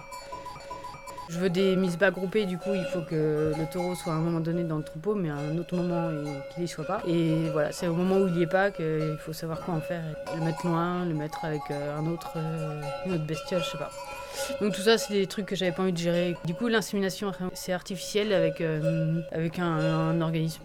Je 1.29 1.37
veux 1.37 1.51
des 1.51 1.75
mises 1.75 1.95
bas 1.95 2.09
groupées, 2.09 2.47
du 2.47 2.57
coup 2.57 2.73
il 2.73 2.85
faut 2.85 3.01
que 3.01 3.53
le 3.55 3.65
taureau 3.71 3.93
soit 3.93 4.13
à 4.13 4.15
un 4.15 4.19
moment 4.19 4.39
donné 4.39 4.63
dans 4.63 4.77
le 4.77 4.83
troupeau, 4.83 5.13
mais 5.13 5.29
à 5.29 5.35
un 5.35 5.55
autre 5.59 5.75
moment 5.75 6.09
qu'il 6.51 6.63
n'y 6.63 6.67
soit 6.67 6.85
pas. 6.85 7.03
Et 7.07 7.49
voilà, 7.51 7.71
c'est 7.71 7.87
au 7.87 7.93
moment 7.93 8.17
où 8.17 8.27
il 8.27 8.33
n'y 8.33 8.41
est 8.41 8.47
pas 8.47 8.71
qu'il 8.71 9.15
faut 9.19 9.31
savoir 9.31 9.61
quoi 9.61 9.75
en 9.75 9.79
faire. 9.79 10.01
Le 10.35 10.43
mettre 10.43 10.65
loin, 10.65 11.05
le 11.05 11.13
mettre 11.13 11.45
avec 11.45 11.61
euh, 11.69 11.99
un 11.99 12.07
autre, 12.07 12.33
euh, 12.37 12.81
une 13.05 13.13
autre 13.13 13.25
bestiole, 13.25 13.61
je 13.61 13.69
sais 13.69 13.77
pas. 13.77 13.91
Donc 14.61 14.73
tout 14.73 14.81
ça, 14.81 14.97
c'est 14.97 15.13
des 15.13 15.27
trucs 15.27 15.45
que 15.45 15.55
j'avais 15.55 15.71
pas 15.71 15.83
envie 15.83 15.93
de 15.93 15.97
gérer. 15.97 16.35
Du 16.45 16.53
coup, 16.53 16.67
l'insémination, 16.67 17.31
c'est 17.53 17.73
artificiel 17.73 18.33
avec, 18.33 18.61
euh, 18.61 19.21
avec 19.31 19.59
un, 19.59 20.19
organisme 20.21 20.61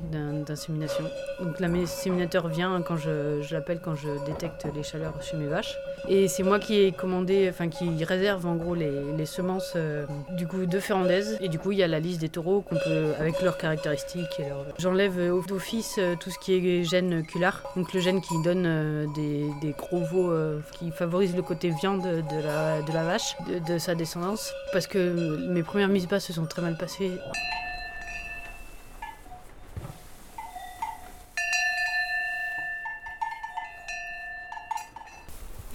d'insémination. 0.46 1.04
Donc 1.40 1.60
l'inséminateur 1.60 2.48
vient 2.48 2.82
quand 2.82 2.96
je, 2.96 3.52
l'appelle 3.52 3.80
quand 3.82 3.94
je 3.94 4.08
détecte 4.26 4.66
les 4.74 4.82
chaleurs 4.82 5.14
chez 5.22 5.36
mes 5.36 5.46
vaches. 5.46 5.76
Et 6.08 6.28
c'est 6.28 6.42
moi 6.42 6.58
qui 6.58 6.80
ai 6.80 6.92
commandé, 6.92 7.46
enfin 7.48 7.68
qui 7.68 8.04
réserve 8.04 8.46
en 8.46 8.56
gros 8.56 8.74
les, 8.74 9.26
semences 9.26 9.72
euh, 9.76 10.04
du 10.32 10.46
coup 10.46 10.66
de 10.66 10.80
Ferrandez. 10.80 11.36
Et 11.40 11.48
du 11.48 11.58
coup, 11.58 11.72
il 11.72 11.78
y 11.78 11.82
a 11.82 11.88
la 11.88 12.00
liste 12.00 12.20
des 12.20 12.28
taureaux 12.28 12.60
qu'on 12.60 12.76
peut, 12.76 13.12
avec 13.18 13.40
leurs 13.40 13.56
caractéristiques. 13.56 14.42
J'enlève 14.78 15.16
d'office 15.46 15.96
euh, 15.98 16.14
tout 16.18 16.30
ce 16.30 16.38
qui 16.38 16.54
est 16.54 16.84
gène 16.84 17.24
cular, 17.24 17.62
donc 17.76 17.92
le 17.92 18.00
gène 18.00 18.20
qui 18.20 18.34
donne 18.42 19.08
des, 19.14 19.74
gros 19.78 20.00
veaux, 20.00 20.32
qui 20.72 20.90
favorise 20.90 21.34
le 21.34 21.42
côté 21.42 21.70
viande 21.70 22.02
de 22.02 22.42
la, 22.42 22.82
de 22.82 22.92
la 22.92 23.04
vache, 23.04 23.36
sa 23.78 23.94
descendance 23.94 24.52
parce 24.72 24.86
que 24.86 25.48
mes 25.48 25.62
premières 25.62 25.88
mises 25.88 26.06
bas 26.06 26.20
se 26.20 26.32
sont 26.32 26.46
très 26.46 26.62
mal 26.62 26.76
passées. 26.76 27.18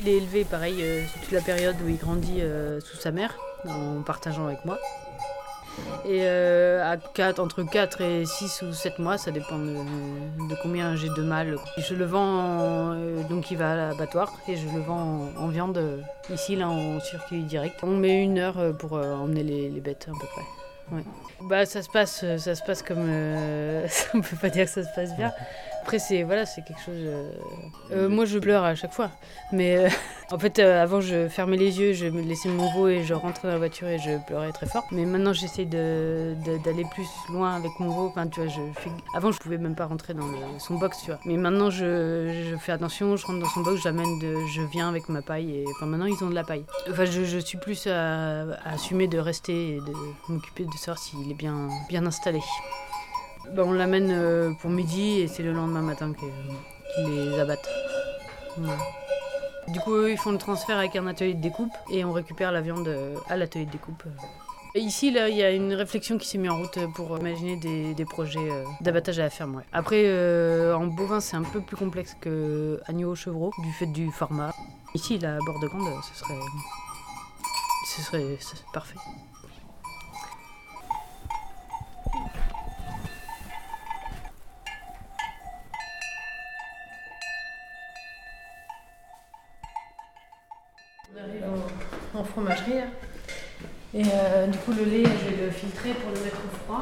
Il 0.01 0.07
est 0.07 0.17
élevé 0.17 0.45
pareil 0.45 0.77
euh, 0.81 1.03
toute 1.21 1.31
la 1.31 1.41
période 1.41 1.75
où 1.83 1.89
il 1.89 1.97
grandit 1.97 2.41
euh, 2.41 2.79
sous 2.79 2.95
sa 2.95 3.11
mère 3.11 3.37
en 3.67 4.01
partageant 4.01 4.45
avec 4.45 4.63
moi. 4.63 4.79
Et 6.05 6.21
euh, 6.23 6.91
à 6.91 6.97
4, 6.97 7.39
entre 7.39 7.63
4 7.63 8.01
et 8.01 8.25
6 8.25 8.63
ou 8.63 8.73
7 8.73 8.99
mois, 8.99 9.17
ça 9.17 9.31
dépend 9.31 9.57
de, 9.57 10.55
combien 10.61 10.95
j'ai 10.95 11.09
de 11.09 11.21
mâles. 11.21 11.57
Je 11.77 11.93
le 11.93 12.05
vends, 12.05 12.61
euh, 12.61 13.23
donc 13.23 13.51
il 13.51 13.57
va 13.57 13.73
à 13.73 13.75
l'abattoir, 13.75 14.33
et 14.47 14.55
je 14.55 14.67
le 14.69 14.81
vends 14.81 15.29
en, 15.37 15.47
viande 15.47 15.77
euh, 15.77 15.97
ici, 16.33 16.55
là, 16.55 16.69
en 16.69 16.99
circuit 16.99 17.43
direct. 17.43 17.79
On 17.83 17.95
met 17.95 18.23
une 18.23 18.39
heure 18.39 18.75
pour 18.77 18.93
emmener 18.93 19.43
les, 19.43 19.81
bêtes, 19.81 20.07
à 20.07 20.11
peu 20.19 20.27
près. 20.27 20.95
Ouais. 20.95 21.03
Bah, 21.41 21.65
ça 21.65 21.81
se 21.81 21.89
passe, 21.89 22.25
ça 22.37 22.55
se 22.55 22.63
passe 22.63 22.81
comme. 22.81 23.09
on 24.13 24.21
peut 24.21 24.35
pas 24.41 24.49
dire 24.49 24.65
que 24.65 24.71
ça 24.71 24.83
se 24.83 24.95
passe 24.95 25.15
bien. 25.15 25.31
Après, 25.89 25.97
c'est 25.97 26.21
voilà, 26.21 26.45
c'est 26.45 26.61
quelque 26.61 26.81
chose. 26.81 26.99
Euh, 26.99 27.31
euh, 27.93 28.09
moi, 28.09 28.25
je 28.25 28.37
pleure 28.37 28.63
à 28.63 28.75
chaque 28.75 28.93
fois. 28.93 29.09
Mais 29.51 29.75
euh, 29.75 29.89
en 30.31 30.37
fait, 30.37 30.59
avant, 30.59 31.01
je 31.01 31.27
fermais 31.27 31.57
les 31.57 31.79
yeux, 31.79 31.93
je 31.93 32.05
me 32.05 32.21
laissais 32.21 32.47
mon 32.47 32.71
veau 32.71 32.87
et 32.87 33.03
je 33.03 33.15
rentrais 33.15 33.47
dans 33.47 33.55
la 33.55 33.57
voiture 33.57 33.87
et 33.87 33.97
je 33.97 34.23
pleurais 34.27 34.51
très 34.51 34.67
fort. 34.67 34.85
Mais 34.91 35.03
maintenant, 35.03 35.33
j'essaie 35.33 35.65
de, 35.65 36.35
d'aller 36.63 36.85
plus 36.91 37.07
loin 37.33 37.55
avec 37.55 37.71
mon 37.79 37.89
veau. 37.89 38.05
Enfin, 38.05 38.27
tu 38.27 38.39
vois, 38.39 38.49
je 38.49 38.61
fais... 38.79 38.91
Avant, 39.15 39.31
je 39.31 39.39
pouvais 39.39 39.57
même 39.57 39.73
pas 39.73 39.87
rentrer 39.87 40.13
dans 40.13 40.27
son 40.59 40.75
box, 40.75 40.99
tu 41.05 41.07
vois. 41.09 41.19
Mais 41.25 41.37
maintenant, 41.37 41.71
je, 41.71 42.45
je, 42.51 42.55
fais 42.57 42.71
attention, 42.71 43.17
je 43.17 43.25
rentre 43.25 43.39
dans 43.39 43.49
son 43.49 43.61
box, 43.61 43.81
j'amène 43.81 44.19
de, 44.19 44.35
je 44.53 44.61
viens 44.61 44.89
avec 44.89 45.09
ma 45.09 45.23
paille. 45.23 45.55
Et 45.55 45.65
enfin, 45.75 45.87
maintenant, 45.87 46.05
ils 46.05 46.23
ont 46.23 46.29
de 46.29 46.35
la 46.35 46.43
paille. 46.43 46.65
Enfin, 46.87 47.05
je, 47.05 47.23
je 47.23 47.39
suis 47.39 47.57
plus 47.57 47.87
à, 47.87 48.41
à, 48.63 48.73
assumer 48.75 49.07
de 49.07 49.17
rester 49.17 49.77
et 49.77 49.79
de 49.79 49.93
m'occuper 50.31 50.65
de 50.65 50.77
savoir 50.77 50.99
s'il 50.99 51.31
est 51.31 51.33
bien, 51.33 51.67
bien 51.89 52.05
installé. 52.05 52.41
Bah, 53.53 53.63
on 53.65 53.73
l'amène 53.73 54.11
euh, 54.11 54.51
pour 54.61 54.69
midi 54.69 55.21
et 55.21 55.27
c'est 55.27 55.41
le 55.41 55.53
lendemain 55.53 55.81
matin 55.81 56.13
qu'ils 56.13 57.09
les 57.09 57.39
abattent. 57.39 57.69
Du 59.69 59.79
coup, 59.79 59.93
eux, 59.93 60.11
ils 60.11 60.17
font 60.17 60.31
le 60.31 60.37
transfert 60.37 60.77
avec 60.77 60.95
un 60.95 61.07
atelier 61.07 61.33
de 61.33 61.41
découpe 61.41 61.73
et 61.91 62.05
on 62.05 62.11
récupère 62.11 62.51
la 62.51 62.61
viande 62.61 62.87
euh, 62.87 63.15
à 63.27 63.37
l'atelier 63.37 63.65
de 63.65 63.71
découpe. 63.71 64.03
Et 64.75 64.81
ici, 64.81 65.09
là, 65.09 65.29
il 65.29 65.35
y 65.35 65.43
a 65.43 65.51
une 65.51 65.73
réflexion 65.73 66.19
qui 66.19 66.27
s'est 66.27 66.37
mise 66.37 66.51
en 66.51 66.59
route 66.59 66.77
pour 66.93 67.17
imaginer 67.17 67.57
des, 67.57 68.05
projets 68.05 68.39
euh, 68.39 68.63
d'abattage 68.81 69.17
à 69.17 69.23
la 69.23 69.31
ferme. 69.31 69.63
Après, 69.73 70.05
en 70.73 70.85
bovin, 70.85 71.19
c'est 71.19 71.37
un 71.37 71.43
peu 71.43 71.59
plus 71.59 71.75
complexe 71.75 72.15
que 72.21 72.79
agneau 72.85 73.15
chevreau, 73.15 73.51
du 73.63 73.71
fait 73.71 73.87
du 73.87 74.11
format. 74.11 74.53
Ici, 74.93 75.17
la 75.17 75.39
borde 75.39 75.65
grande, 75.65 75.89
ce 76.03 76.19
serait, 76.19 76.39
ce 78.39 78.55
serait 78.55 78.65
parfait. 78.73 78.95
Fromagerie. 92.23 92.83
Et 93.93 94.03
euh, 94.05 94.47
du 94.47 94.57
coup, 94.59 94.71
le 94.71 94.83
lait, 94.83 95.03
je 95.03 95.35
vais 95.35 95.45
le 95.45 95.51
filtrer 95.51 95.93
pour 95.93 96.11
le 96.11 96.19
mettre 96.21 96.37
au 96.37 96.57
froid. 96.65 96.81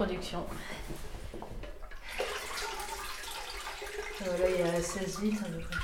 production. 0.00 0.46
Voilà, 4.24 4.50
il 4.50 4.60
y 4.60 4.62
a 4.62 4.80
16 4.80 5.20
litres 5.20 5.44
à 5.44 5.48
peu 5.48 5.58
près. 5.58 5.76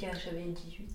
Hier 0.00 0.16
j'avais 0.24 0.44
18. 0.44 0.88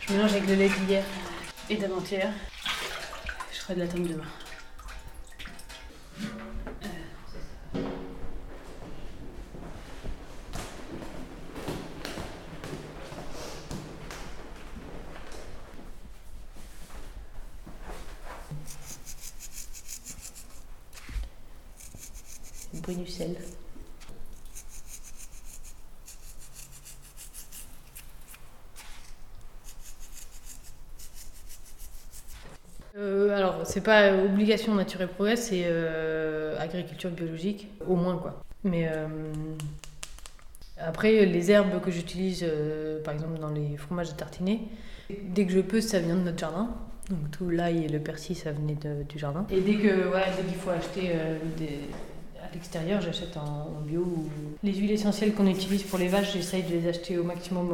Je 0.00 0.12
mélange 0.12 0.32
avec 0.32 0.48
le 0.48 0.54
lait 0.56 0.68
d'hier 0.68 1.04
et 1.68 1.76
d'avant-hier. 1.76 2.32
Je 3.52 3.58
ferai 3.60 3.76
de 3.76 3.80
la 3.80 3.86
tome 3.86 4.08
demain. 4.08 4.26
Euh, 32.96 33.30
alors, 33.36 33.66
c'est 33.80 33.84
pas 33.84 34.12
obligation 34.12 34.74
nature 34.74 35.00
et 35.00 35.06
progrès, 35.06 35.36
c'est 35.36 35.62
euh, 35.64 36.54
agriculture 36.58 37.10
biologique, 37.10 37.68
au 37.88 37.96
moins 37.96 38.18
quoi. 38.18 38.42
Mais 38.62 38.88
euh, 38.92 39.06
après, 40.78 41.24
les 41.24 41.50
herbes 41.50 41.80
que 41.80 41.90
j'utilise, 41.90 42.44
par 43.04 43.14
exemple 43.14 43.38
dans 43.38 43.50
les 43.50 43.76
fromages 43.78 44.14
tartinés, 44.16 44.60
dès 45.08 45.46
que 45.46 45.52
je 45.52 45.60
peux, 45.60 45.80
ça 45.80 45.98
vient 45.98 46.16
de 46.16 46.20
notre 46.20 46.38
jardin. 46.38 46.68
Donc 47.08 47.30
tout 47.30 47.48
l'ail 47.48 47.84
et 47.84 47.88
le 47.88 48.00
persil, 48.00 48.36
ça 48.36 48.52
venait 48.52 48.76
du 49.08 49.18
jardin. 49.18 49.46
Et 49.50 49.60
dès 49.60 49.76
que, 49.76 50.12
ouais, 50.12 50.26
dès 50.36 50.42
qu'il 50.44 50.58
faut 50.58 50.70
acheter 50.70 51.12
des, 51.56 51.66
à 51.66 52.09
l'extérieur, 52.54 53.00
j'achète 53.00 53.36
en, 53.36 53.80
bio. 53.80 54.06
Les 54.62 54.74
huiles 54.74 54.90
essentielles 54.90 55.34
qu'on 55.34 55.46
utilise 55.46 55.82
pour 55.82 55.98
les 55.98 56.08
vaches, 56.08 56.32
j'essaye 56.32 56.62
de 56.62 56.72
les 56.72 56.88
acheter 56.88 57.18
au 57.18 57.24
maximum 57.24 57.68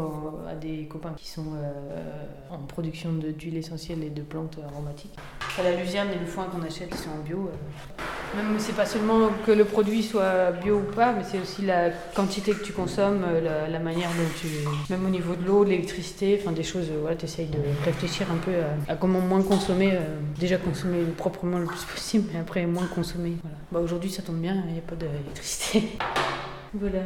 à 0.48 0.54
des 0.54 0.84
copains 0.84 1.14
qui 1.16 1.28
sont 1.28 1.46
euh, 1.56 2.02
en 2.50 2.58
production 2.58 3.10
d'huile 3.12 3.56
essentielle 3.56 4.02
et 4.02 4.10
de 4.10 4.22
plantes 4.22 4.58
aromatiques. 4.70 5.14
la 5.62 5.72
luzerne 5.74 6.08
et 6.14 6.18
le 6.18 6.26
foin 6.26 6.44
qu'on 6.44 6.62
achète, 6.62 6.88
ils 6.92 6.96
sont 6.96 7.10
en 7.10 7.24
bio. 7.24 7.50
Euh. 7.50 8.02
Même 8.36 8.56
c'est 8.58 8.74
pas 8.74 8.86
seulement 8.86 9.30
que 9.46 9.52
le 9.52 9.64
produit 9.64 10.02
soit 10.02 10.52
bio 10.52 10.78
ou 10.78 10.94
pas, 10.94 11.12
mais 11.12 11.22
c'est 11.24 11.38
aussi 11.40 11.62
la 11.62 11.90
quantité 12.14 12.52
que 12.52 12.62
tu 12.62 12.72
consommes, 12.72 13.24
euh, 13.26 13.68
la, 13.68 13.78
manière 13.78 14.10
dont 14.10 14.28
tu. 14.40 14.48
Même 14.90 15.06
au 15.06 15.10
niveau 15.10 15.34
de 15.34 15.44
l'eau, 15.46 15.64
de 15.64 15.70
l'électricité, 15.70 16.38
enfin 16.40 16.52
des 16.52 16.62
choses, 16.62 16.90
voilà, 17.00 17.16
tu 17.16 17.24
essayes 17.24 17.46
de 17.46 17.58
réfléchir 17.84 18.26
un 18.30 18.36
peu 18.36 18.52
à, 18.88 18.96
comment 18.96 19.20
moins 19.20 19.42
consommer. 19.42 19.92
déjà 20.38 20.56
consommer 20.58 20.98
proprement 21.16 21.58
le 21.58 21.66
plus 21.66 21.84
possible, 21.84 22.28
mais 22.32 22.40
après 22.40 22.66
moins 22.66 22.86
consommer. 22.86 23.36
Voilà. 23.42 23.56
Bah, 23.72 23.80
Aujourd'hui, 23.80 24.10
ça 24.10 24.22
tombe 24.22 24.36
bien, 24.36 24.56
il 24.68 24.74
n'y 24.74 24.78
a 24.78 24.82
pas 24.82 24.96
d'électricité. 24.96 25.88
voilà. 26.74 27.00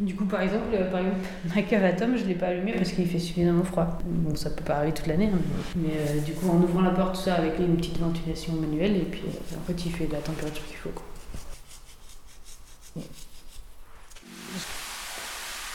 Du 0.00 0.16
coup, 0.16 0.24
par 0.24 0.40
exemple, 0.40 0.76
par 0.90 1.00
exemple 1.00 1.20
ma 1.54 1.62
cave 1.62 1.84
à 1.84 1.92
Tom, 1.92 2.16
je 2.16 2.24
ne 2.24 2.28
l'ai 2.28 2.34
pas 2.34 2.48
allumée 2.48 2.72
parce 2.72 2.90
qu'il 2.90 3.06
fait 3.06 3.18
suffisamment 3.18 3.62
froid. 3.62 3.98
Bon, 4.04 4.34
ça 4.34 4.50
peut 4.50 4.64
pas 4.64 4.76
arriver 4.76 4.92
toute 4.92 5.06
l'année, 5.06 5.30
hein, 5.32 5.38
mais 5.76 5.90
euh, 5.96 6.20
du 6.20 6.32
coup, 6.32 6.50
en 6.50 6.60
ouvrant 6.60 6.82
la 6.82 6.90
porte, 6.90 7.16
ça, 7.16 7.34
avec 7.34 7.58
une 7.60 7.76
petite 7.76 7.98
ventilation 7.98 8.54
manuelle, 8.54 8.96
et 8.96 9.04
puis 9.04 9.22
euh, 9.26 9.56
en 9.56 9.66
fait, 9.66 9.86
il 9.86 9.92
fait 9.92 10.08
la 10.10 10.18
température 10.18 10.66
qu'il 10.66 10.76
faut. 10.76 10.90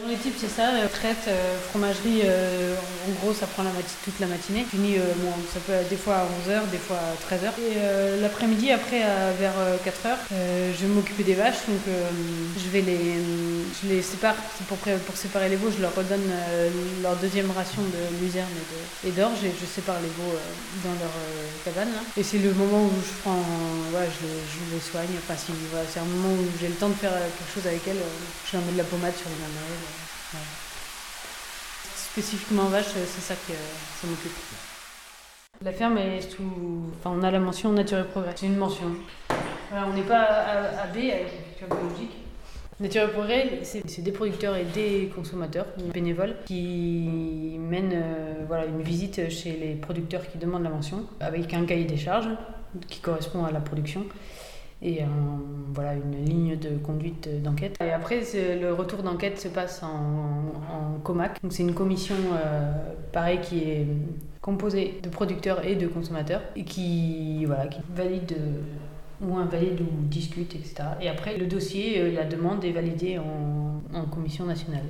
Les 0.07 0.15
types, 0.15 0.35
c'est 0.39 0.49
ça, 0.49 0.69
euh, 0.69 0.87
traite, 0.87 1.27
euh, 1.27 1.57
fromagerie, 1.69 2.21
euh, 2.23 2.73
en 3.07 3.11
gros, 3.19 3.33
ça 3.33 3.47
prend 3.47 3.63
la 3.63 3.71
toute 4.03 4.19
la 4.19 4.27
matinée. 4.27 4.65
Fini, 4.69 4.95
bon, 5.17 5.31
ça 5.53 5.59
peut 5.59 5.73
être 5.73 5.89
des 5.89 5.97
fois 5.97 6.15
à 6.15 6.23
11h, 6.23 6.69
des 6.71 6.77
fois 6.77 6.97
à 6.97 7.15
13h. 7.27 7.51
Et 7.59 8.21
l'après-midi, 8.21 8.71
après, 8.71 9.01
vers 9.39 9.53
4h, 9.85 10.15
je 10.31 10.85
vais 10.85 10.93
m'occuper 10.93 11.23
des 11.23 11.33
vaches. 11.33 11.65
Donc, 11.67 11.81
je 12.57 12.69
vais 12.69 12.81
les, 12.81 13.15
je 13.81 13.89
les 13.89 14.01
sépare. 14.01 14.35
Pour, 14.67 14.77
séparer 15.15 15.49
les 15.49 15.55
veaux, 15.55 15.71
je 15.75 15.81
leur 15.81 15.95
redonne 15.95 16.29
leur 17.01 17.15
deuxième 17.17 17.51
ration 17.51 17.81
de 17.81 18.23
luzerne 18.23 18.47
et 19.05 19.11
d'orge 19.11 19.43
et, 19.43 19.51
je 19.59 19.65
sépare 19.65 19.97
les 20.01 20.09
veaux 20.09 20.37
dans 20.83 20.93
leur 20.99 21.15
cabane. 21.65 21.93
Et 22.15 22.23
c'est 22.23 22.37
le 22.37 22.53
moment 22.53 22.85
où 22.85 22.91
je 23.01 23.21
prends, 23.21 23.43
je, 23.93 24.75
les, 24.75 24.81
soigne. 24.81 25.15
Enfin, 25.17 25.39
c'est 25.39 25.99
un 25.99 26.05
moment 26.05 26.33
où 26.33 26.45
j'ai 26.59 26.67
le 26.67 26.75
temps 26.75 26.89
de 26.89 26.93
faire 26.93 27.11
quelque 27.11 27.53
chose 27.53 27.67
avec 27.67 27.81
elles. 27.87 28.03
je 28.45 28.57
leur 28.57 28.65
mets 28.65 28.73
de 28.73 28.77
la 28.77 28.83
pommade 28.83 29.13
sur 29.17 29.29
les 29.29 29.35
mamelles. 29.35 29.88
Spécifiquement 32.11 32.65
vache, 32.65 32.87
c'est 32.87 33.05
ça 33.05 33.35
que 33.35 33.53
ça 33.53 34.07
m'occupe. 34.07 34.31
La 35.63 35.71
ferme 35.71 35.97
est 35.97 36.21
sous. 36.21 36.43
Enfin, 36.97 37.15
on 37.17 37.21
a 37.21 37.29
la 37.29 37.39
mention 37.39 37.71
nature 37.71 37.99
et 37.99 38.03
progrès. 38.05 38.31
C'est 38.35 38.47
une 38.47 38.55
mention. 38.55 38.85
on 39.71 39.93
n'est 39.93 40.01
pas 40.01 40.21
à, 40.21 40.87
B 40.87 40.97
avec 40.97 41.27
l'agriculture 41.27 41.67
biologique. 41.67 42.17
Nature 42.79 43.03
et 43.03 43.11
progrès, 43.11 43.59
c'est 43.63 44.01
des 44.01 44.11
producteurs 44.11 44.55
et 44.55 44.63
des 44.63 45.11
consommateurs 45.13 45.65
bénévoles 45.93 46.35
qui 46.45 47.57
mènent 47.59 47.91
euh, 47.93 48.45
voilà, 48.47 48.65
une 48.65 48.81
visite 48.81 49.29
chez 49.29 49.51
les 49.51 49.75
producteurs 49.75 50.25
qui 50.31 50.37
demandent 50.37 50.63
la 50.63 50.69
mention 50.69 51.05
avec 51.19 51.53
un 51.53 51.65
cahier 51.65 51.83
des 51.83 51.97
charges 51.97 52.29
qui 52.87 53.01
correspond 53.01 53.43
à 53.43 53.51
la 53.51 53.59
production 53.59 54.05
et 54.81 55.01
voilà, 55.73 55.93
une 55.93 56.25
ligne 56.25 56.57
de 56.57 56.77
conduite 56.77 57.29
d'enquête. 57.41 57.77
Et 57.81 57.91
après, 57.91 58.21
le 58.59 58.73
retour 58.73 59.03
d'enquête 59.03 59.39
se 59.39 59.47
passe 59.47 59.83
en, 59.83 60.99
COMAC. 61.03 61.41
Donc 61.41 61.53
c'est 61.53 61.63
une 61.63 61.73
commission, 61.73 62.15
euh, 62.33 62.71
pareil, 63.11 63.39
qui 63.41 63.59
est 63.59 63.87
composée 64.41 64.99
de 65.01 65.09
producteurs 65.09 65.65
et 65.65 65.75
de 65.75 65.87
consommateurs 65.87 66.41
et 66.55 66.63
qui, 66.63 67.45
voilà, 67.45 67.67
qui 67.67 67.79
valide 67.95 68.35
euh, 68.37 69.25
ou 69.25 69.37
invalide 69.37 69.81
ou 69.81 70.05
discute, 70.07 70.55
etc. 70.55 70.75
Et 71.01 71.09
après, 71.09 71.37
le 71.37 71.45
dossier, 71.45 72.01
euh, 72.01 72.11
la 72.11 72.25
demande 72.25 72.63
est 72.65 72.71
validée 72.71 73.17
en, 73.19 74.05
commission 74.11 74.45
nationale. 74.45 74.83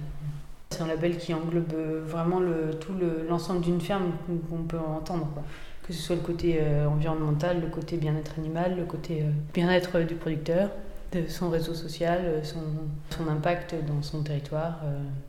C'est 0.69 0.81
un 0.81 0.87
label 0.87 1.17
qui 1.17 1.33
englobe 1.33 1.73
vraiment 2.05 2.41
tout 2.79 2.93
l'ensemble 3.27 3.61
d'une 3.61 3.81
ferme 3.81 4.11
qu'on 4.49 4.63
peut 4.63 4.77
entendre. 4.77 5.27
Que 5.89 5.95
ce 5.95 6.03
soit 6.03 6.15
le 6.15 6.21
côté 6.21 6.59
euh, 6.61 6.87
environnemental, 6.87 7.59
le 7.61 7.67
côté 7.67 7.97
bien-être 7.97 8.37
animal, 8.37 8.75
le 8.77 8.85
côté 8.85 9.21
euh, 9.23 9.31
bien-être 9.55 9.97
du 10.01 10.13
producteur, 10.13 10.69
de 11.11 11.27
son 11.27 11.49
réseau 11.49 11.73
social, 11.73 12.19
euh, 12.25 12.43
son, 12.43 12.59
son, 13.09 13.27
impact 13.27 13.73
dans 13.87 14.03
son 14.03 14.21
territoire. 14.21 14.81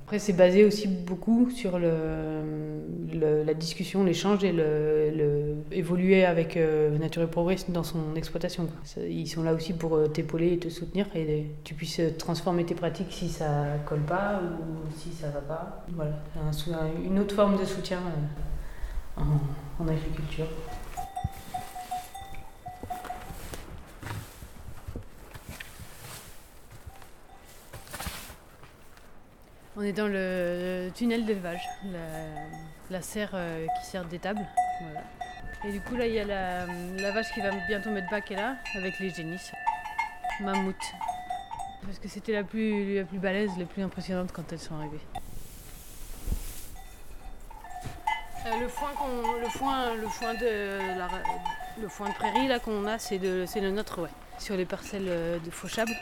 Après, 0.04 0.18
c'est 0.18 0.34
basé 0.34 0.66
aussi 0.66 0.86
beaucoup 0.86 1.48
sur 1.50 1.78
le, 1.78 2.42
la 3.46 3.54
discussion, 3.54 4.04
l'échange 4.04 4.44
et 4.44 4.52
le, 4.52 5.54
évoluer 5.72 6.26
avec 6.26 6.58
Nature 7.00 7.22
et 7.22 7.26
Progrès 7.26 7.56
dans 7.68 7.84
son 7.84 8.14
exploitation. 8.14 8.68
Ils 9.08 9.28
sont 9.28 9.42
là 9.42 9.54
aussi 9.54 9.72
pour 9.72 10.12
t'épauler 10.12 10.52
et 10.52 10.58
te 10.58 10.68
soutenir 10.68 11.06
et 11.14 11.46
tu 11.64 11.72
puisses 11.72 12.02
transformer 12.18 12.66
tes 12.66 12.74
pratiques 12.74 13.12
si 13.12 13.30
ça 13.30 13.64
colle 13.86 14.00
pas 14.00 14.42
ou 14.42 14.98
si 14.98 15.10
ça 15.10 15.28
va 15.28 15.40
pas. 15.40 15.86
Voilà, 15.94 16.20
une 17.06 17.18
autre 17.18 17.34
forme 17.34 17.58
de 17.58 17.64
soutien 17.64 18.00
en, 19.78 19.88
agriculture. 19.88 20.46
On 29.76 29.82
est 29.82 29.92
dans 29.92 30.08
le 30.08 30.90
tunnel 30.94 31.24
d'élevage, 31.24 31.66
la, 32.90 33.00
serre 33.00 33.30
euh, 33.34 33.66
qui 33.80 33.86
sert 33.86 34.04
d'étable. 34.04 34.46
Et 35.64 35.72
du 35.72 35.80
coup 35.80 35.96
là 35.96 36.06
il 36.06 36.14
y 36.14 36.18
a 36.18 36.24
la, 36.24 36.66
vache 37.12 37.32
qui 37.32 37.40
va 37.40 37.50
bientôt 37.68 37.90
mettre 37.90 38.10
bac 38.10 38.30
là 38.30 38.56
avec 38.76 38.98
les 38.98 39.10
génisses. 39.10 39.52
Mammouth. 40.40 40.74
Parce 41.82 41.98
que 41.98 42.08
c'était 42.08 42.32
la 42.32 42.44
plus, 42.44 42.96
la 42.96 43.04
plus 43.04 43.18
balèze, 43.18 43.50
la 43.58 43.64
plus 43.64 43.82
impressionnante 43.82 44.32
quand 44.32 44.52
elles 44.52 44.58
sont 44.58 44.74
arrivées. 44.74 45.00
Euh, 48.39 48.39
le 48.58 48.68
foin 48.68 48.90
le 49.40 49.48
foin, 49.48 49.94
le 49.94 50.08
foin 50.08 50.34
de 50.34 51.80
le 51.80 51.88
foin 51.88 52.08
de 52.08 52.14
prairie 52.14 52.48
là 52.48 52.58
qu'on 52.58 52.86
a, 52.86 52.98
c'est 52.98 53.18
le 53.18 53.70
nôtre, 53.70 54.02
ouais, 54.02 54.08
sur 54.38 54.56
les 54.56 54.64
parcelles 54.64 55.08
euh, 55.08 55.38
de 55.38 55.50
Fauchable 55.50 55.92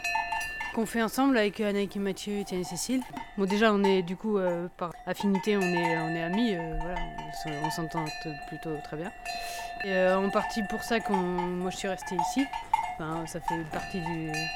qu'on 0.74 0.86
fait 0.86 1.02
ensemble 1.02 1.38
avec 1.38 1.60
Anaïk 1.60 1.96
et 1.96 1.98
Mathieu, 1.98 2.44
et 2.50 2.64
Cécile. 2.64 3.02
Bon 3.36 3.46
déjà 3.46 3.72
on 3.72 3.82
est 3.84 4.02
du 4.02 4.16
coup 4.16 4.38
euh, 4.38 4.68
par 4.76 4.92
affinité 5.06 5.56
on 5.56 5.62
est 5.62 5.98
on 5.98 6.10
est 6.10 6.22
amis, 6.22 6.54
voilà, 6.54 7.00
on 7.64 7.70
s'entend 7.70 8.04
plutôt 8.48 8.76
très 8.84 8.96
bien. 8.96 9.12
En 10.16 10.28
partie 10.30 10.62
pour 10.68 10.82
ça 10.82 11.00
que 11.00 11.12
moi 11.12 11.70
je 11.70 11.76
suis 11.76 11.88
restée 11.88 12.16
ici 12.16 12.46
ça 13.26 13.40
fait 13.40 13.62
partie 13.72 14.00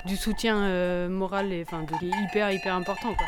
du, 0.04 0.16
soutien 0.16 0.56
euh, 0.62 1.08
moral 1.08 1.52
et 1.52 1.64
enfin, 1.66 1.84
est 2.02 2.06
hyper 2.24 2.50
hyper 2.50 2.74
important 2.74 3.14
quoi. 3.14 3.26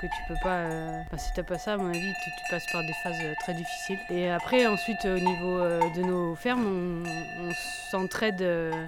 Que, 0.00 0.06
tu 0.06 0.22
peux 0.28 0.38
pas. 0.42 0.56
Euh, 0.56 1.02
si 1.16 1.32
t'as 1.34 1.42
pas 1.42 1.58
ça, 1.58 1.74
à 1.74 1.76
mon 1.76 1.88
avis, 1.88 2.12
tu, 2.22 2.30
passes 2.50 2.66
par 2.72 2.82
des 2.82 2.92
phases 3.02 3.20
euh, 3.22 3.34
très 3.40 3.54
difficiles. 3.54 3.98
Et 4.10 4.30
après, 4.30 4.66
ensuite, 4.66 5.04
au 5.04 5.18
niveau 5.18 5.58
de 5.94 6.02
nos 6.02 6.34
fermes, 6.34 7.04
on, 7.04 7.52
s'entraide. 7.90 8.44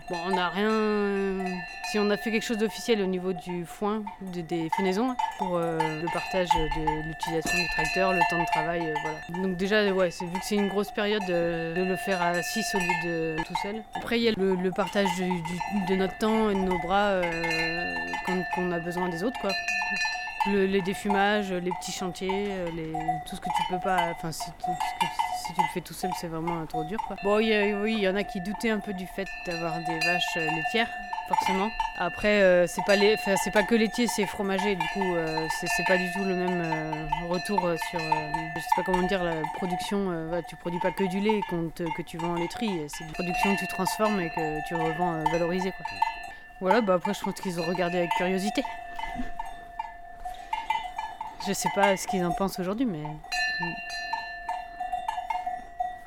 bon, 0.08 0.16
on 0.26 0.30
n'a 0.30 0.48
rien. 0.48 1.44
Si 1.90 1.98
on 1.98 2.10
a 2.10 2.16
fait 2.16 2.30
quelque 2.30 2.44
chose 2.44 2.58
d'officiel 2.58 3.00
au 3.00 3.06
niveau 3.06 3.32
du 3.32 3.64
foin, 3.64 4.02
des 4.20 4.68
fenaisons, 4.76 5.16
pour 5.38 5.58
le 5.58 6.12
partage 6.12 6.48
de 6.48 7.08
l'utilisation 7.08 7.58
du 7.58 7.68
tracteur, 7.70 8.12
le 8.12 8.20
temps 8.30 8.40
de 8.40 8.46
travail, 8.46 8.92
voilà. 9.02 9.42
Donc 9.42 9.56
déjà, 9.56 9.90
ouais, 9.92 10.08
vu 10.08 10.38
que 10.38 10.44
c'est 10.44 10.56
une 10.56 10.68
grosse 10.68 10.90
période 10.90 11.24
de, 11.26 11.82
le 11.82 11.96
faire 11.96 12.20
à 12.22 12.42
6 12.42 12.74
au 12.74 12.78
lieu 12.78 12.84
de 13.04 13.36
tout 13.44 13.54
seul. 13.62 13.82
Après, 13.94 14.18
il 14.18 14.22
y 14.22 14.28
a 14.28 14.32
le, 14.36 14.70
partage 14.70 15.08
de 15.18 15.94
notre 15.94 16.16
temps 16.18 16.50
et 16.50 16.54
de 16.54 16.60
nos 16.60 16.78
bras 16.78 17.08
euh, 17.08 17.94
quand, 18.26 18.42
on 18.58 18.72
a 18.72 18.78
besoin 18.78 19.08
des 19.08 19.22
autres. 19.24 19.38
Quoi. 19.40 19.50
Les 20.46 20.80
défumages, 20.80 21.52
les 21.52 21.70
petits 21.70 21.92
chantiers, 21.92 22.46
euh, 22.48 22.66
tout 23.26 23.36
ce 23.36 23.40
que 23.40 23.48
tu 23.48 23.62
peux 23.70 23.80
pas. 23.80 24.12
Enfin, 24.12 24.32
si, 24.32 24.50
tu 24.58 25.60
le 25.60 25.68
fais 25.74 25.80
tout 25.80 25.94
seul, 25.94 26.10
c'est 26.18 26.28
vraiment 26.28 26.64
trop 26.66 26.84
dur. 26.84 26.98
Quoi. 27.06 27.16
Bon, 27.22 27.36
oui, 27.36 27.94
il 27.96 28.00
y 28.00 28.08
en 28.08 28.16
a 28.16 28.24
qui 28.24 28.40
doutaient 28.40 28.70
un 28.70 28.78
peu 28.78 28.92
du 28.92 29.06
fait 29.06 29.26
d'avoir 29.46 29.74
des 29.78 29.98
vaches 29.98 30.36
euh, 30.36 30.50
laitières 30.50 30.88
forcément. 31.28 31.70
Après, 31.98 32.42
euh, 32.42 32.66
c'est 32.66 32.84
pas 32.84 32.96
les, 32.96 33.16
c'est 33.44 33.52
pas 33.52 33.62
que 33.62 33.76
laitier, 33.76 34.08
c'est 34.08 34.26
fromager. 34.26 34.74
Du 34.74 34.86
coup, 34.88 35.14
c'est 35.60 35.86
pas 35.86 35.96
du 35.96 36.10
tout 36.12 36.24
le 36.24 36.34
même 36.34 37.08
retour 37.28 37.60
sur, 37.88 38.00
je 38.00 38.60
sais 38.60 38.76
pas 38.76 38.82
comment 38.84 39.06
dire, 39.06 39.22
la 39.22 39.34
production. 39.54 40.10
tu 40.48 40.56
produis 40.56 40.80
pas 40.80 40.90
que 40.90 41.04
du 41.04 41.20
lait 41.20 41.40
que 41.48 42.02
tu 42.02 42.18
vends 42.18 42.32
en 42.32 42.34
laiterie. 42.34 42.72
C'est 42.88 43.04
une 43.04 43.12
production 43.12 43.54
que 43.54 43.60
tu 43.60 43.68
transformes 43.68 44.18
et 44.18 44.30
que 44.30 44.66
tu 44.66 44.74
revends 44.74 45.22
valorisé. 45.30 45.70
Quoi. 45.70 45.86
Voilà, 46.60 46.80
bah 46.80 46.94
après, 46.94 47.14
je 47.14 47.20
pense 47.20 47.40
qu'ils 47.40 47.60
ont 47.60 47.64
regardé 47.64 47.98
avec 47.98 48.10
curiosité. 48.16 48.62
Je 51.46 51.52
sais 51.52 51.70
pas 51.74 51.96
ce 51.96 52.06
qu'ils 52.06 52.24
en 52.24 52.32
pensent 52.32 52.58
aujourd'hui, 52.58 52.86
mais. 52.86 53.02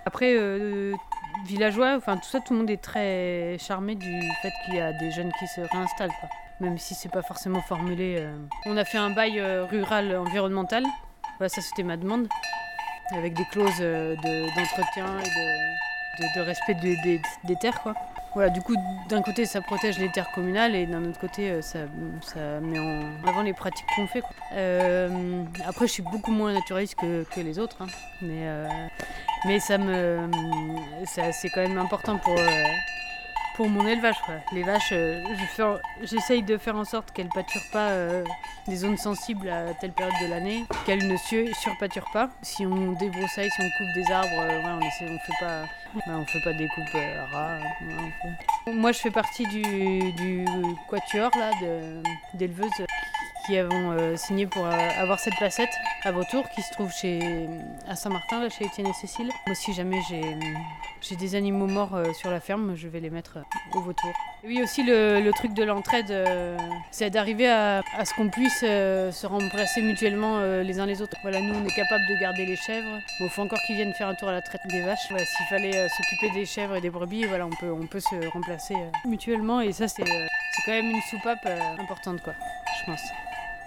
Après, 0.05 0.35
villageois, 1.45 1.95
enfin 1.97 2.17
tout 2.17 2.29
ça, 2.29 2.39
tout 2.39 2.53
le 2.53 2.59
monde 2.59 2.69
est 2.69 2.81
très 2.81 3.57
charmé 3.59 3.95
du 3.95 4.21
fait 4.41 4.53
qu'il 4.65 4.75
y 4.75 4.79
a 4.79 4.93
des 4.93 5.11
jeunes 5.11 5.31
qui 5.39 5.47
se 5.47 5.61
réinstallent, 5.61 6.13
quoi. 6.19 6.29
même 6.59 6.77
si 6.77 6.93
c'est 6.93 7.09
pas 7.09 7.21
forcément 7.21 7.61
formulé. 7.61 8.17
Euh. 8.19 8.37
On 8.65 8.77
a 8.77 8.85
fait 8.85 8.97
un 8.97 9.09
bail 9.09 9.39
euh, 9.39 9.65
rural 9.65 10.15
environnemental, 10.15 10.85
ça 11.39 11.61
c'était 11.61 11.83
ma 11.83 11.97
demande, 11.97 12.27
avec 13.13 13.33
des 13.33 13.45
clauses 13.45 13.71
euh, 13.81 14.15
d'entretien 14.15 15.19
et 15.19 15.29
de, 16.23 16.39
de, 16.39 16.45
respect 16.45 16.75
des 16.75 17.55
terres. 17.57 17.81
Quoi. 17.81 17.95
Voilà, 18.35 18.49
du 18.49 18.61
coup, 18.61 18.75
d'un 19.09 19.21
côté, 19.21 19.45
ça 19.45 19.61
protège 19.61 19.99
les 19.99 20.11
terres 20.11 20.31
communales 20.33 20.75
et 20.75 20.85
d'un 20.85 21.03
autre 21.05 21.19
côté, 21.19 21.61
ça, 21.61 21.79
ça, 22.21 22.59
met 22.61 22.79
en 22.79 23.27
avant 23.27 23.43
les 23.43 23.53
pratiques 23.53 23.85
qu'on 23.95 24.07
fait. 24.07 24.23
après, 25.65 25.87
je 25.87 25.91
suis 25.91 26.03
beaucoup 26.03 26.31
moins 26.31 26.51
naturaliste 26.53 26.95
que, 26.95 27.23
que 27.23 27.41
les 27.41 27.59
autres, 27.59 27.77
hein. 27.81 27.87
mais 28.21 28.47
mais 29.45 29.59
ça 29.59 29.77
me, 29.77 30.29
c'est 31.05 31.49
quand 31.49 31.61
même 31.61 31.77
important 31.77 32.17
pour, 32.17 32.33
euh, 32.33 32.45
pour 33.55 33.69
mon 33.69 33.87
élevage. 33.87 34.15
Les 34.51 34.63
vaches, 34.63 34.91
euh, 34.91 35.23
j'essaye 36.01 36.43
de 36.43 36.57
faire 36.57 36.75
en 36.75 36.85
sorte 36.85 37.11
qu'elles 37.11 37.29
pâturent 37.29 37.69
pas 37.71 37.89
euh, 37.89 38.23
des 38.67 38.75
zones 38.75 38.97
sensibles 38.97 39.49
à 39.49 39.73
telle 39.73 39.91
période 39.91 40.15
de 40.21 40.27
l'année, 40.29 40.65
qu'elles 40.85 41.07
ne 41.07 41.17
surpâturent 41.53 42.11
pas. 42.11 42.29
Si 42.41 42.65
on 42.65 42.93
débroussaille, 42.93 43.49
si 43.49 43.61
on 43.61 43.69
coupe 43.77 43.93
des 43.95 44.11
arbres, 44.11 44.29
on 44.37 44.79
essaie, 44.79 45.05
on 45.09 45.19
fait 45.19 45.45
pas, 45.45 45.63
on 46.07 46.25
fait 46.25 46.41
pas 46.43 46.53
des 46.53 46.67
coupes 46.67 47.01
ras. 47.31 47.57
Moi, 48.67 48.91
je 48.91 48.99
fais 48.99 49.11
partie 49.11 49.45
du, 49.47 49.61
du 50.13 50.45
quatuor 50.89 51.31
là 51.37 51.51
d'éleveuses 52.33 52.85
qui 53.45 53.57
avons 53.57 53.91
euh, 53.91 54.15
signé 54.15 54.47
pour 54.47 54.65
euh, 54.65 54.71
avoir 54.97 55.19
cette 55.19 55.35
placette 55.35 55.73
à 56.03 56.11
Vautour 56.11 56.49
qui 56.49 56.61
se 56.61 56.71
trouve 56.71 56.91
chez, 56.91 57.47
à 57.87 57.95
Saint-Martin, 57.95 58.41
là, 58.41 58.49
chez 58.49 58.65
Étienne 58.65 58.87
et 58.87 58.93
Cécile. 58.93 59.31
Moi, 59.47 59.55
si 59.55 59.73
jamais 59.73 59.99
j'ai 61.01 61.15
des 61.15 61.35
animaux 61.35 61.67
morts 61.67 61.95
euh, 61.95 62.13
sur 62.13 62.31
la 62.31 62.39
ferme, 62.39 62.75
je 62.75 62.87
vais 62.87 62.99
les 62.99 63.09
mettre 63.09 63.39
au 63.73 63.81
Vautour. 63.81 64.13
Oui, 64.45 64.61
aussi 64.61 64.83
le, 64.83 65.31
truc 65.31 65.53
de 65.53 65.63
l'entraide, 65.63 66.11
euh, 66.11 66.57
c'est 66.91 67.09
d'arriver 67.09 67.49
à, 67.49 67.81
ce 68.03 68.13
qu'on 68.13 68.27
puisse 68.27 68.59
euh, 68.63 69.09
se 69.09 69.25
remplacer 69.25 69.81
mutuellement 69.81 70.39
euh, 70.39 70.63
les 70.63 70.81
uns 70.81 70.85
les 70.85 71.01
autres. 71.01 71.15
Voilà, 71.21 71.39
nous 71.39 71.53
on 71.53 71.65
est 71.65 71.73
capable 71.73 72.05
de 72.09 72.19
garder 72.19 72.45
les 72.45 72.57
chèvres. 72.57 72.99
Il 73.21 73.29
faut 73.29 73.41
encore 73.41 73.59
qu'ils 73.65 73.77
viennent 73.77 73.93
faire 73.93 74.09
un 74.09 74.15
tour 74.15 74.27
à 74.27 74.33
la 74.33 74.41
traite 74.41 74.61
des 74.69 74.81
vaches. 74.81 75.07
S'il 75.07 75.45
fallait 75.49 75.87
s'occuper 75.87 76.29
des 76.37 76.45
chèvres 76.45 76.75
et 76.75 76.81
des 76.81 76.89
brebis, 76.89 77.23
voilà, 77.23 77.45
on 77.45 77.51
peut, 77.51 77.71
on 77.71 77.87
peut 77.87 78.01
se 78.01 78.27
remplacer 78.33 78.75
mutuellement 79.05 79.61
et 79.61 79.71
ça 79.71 79.87
c'est 79.87 80.03
quand 80.03 80.71
même 80.71 80.89
une 80.89 81.01
soupape 81.09 81.47
importante 81.79 82.21
quoi, 82.21 82.33
je 82.81 82.91
pense. 82.91 83.01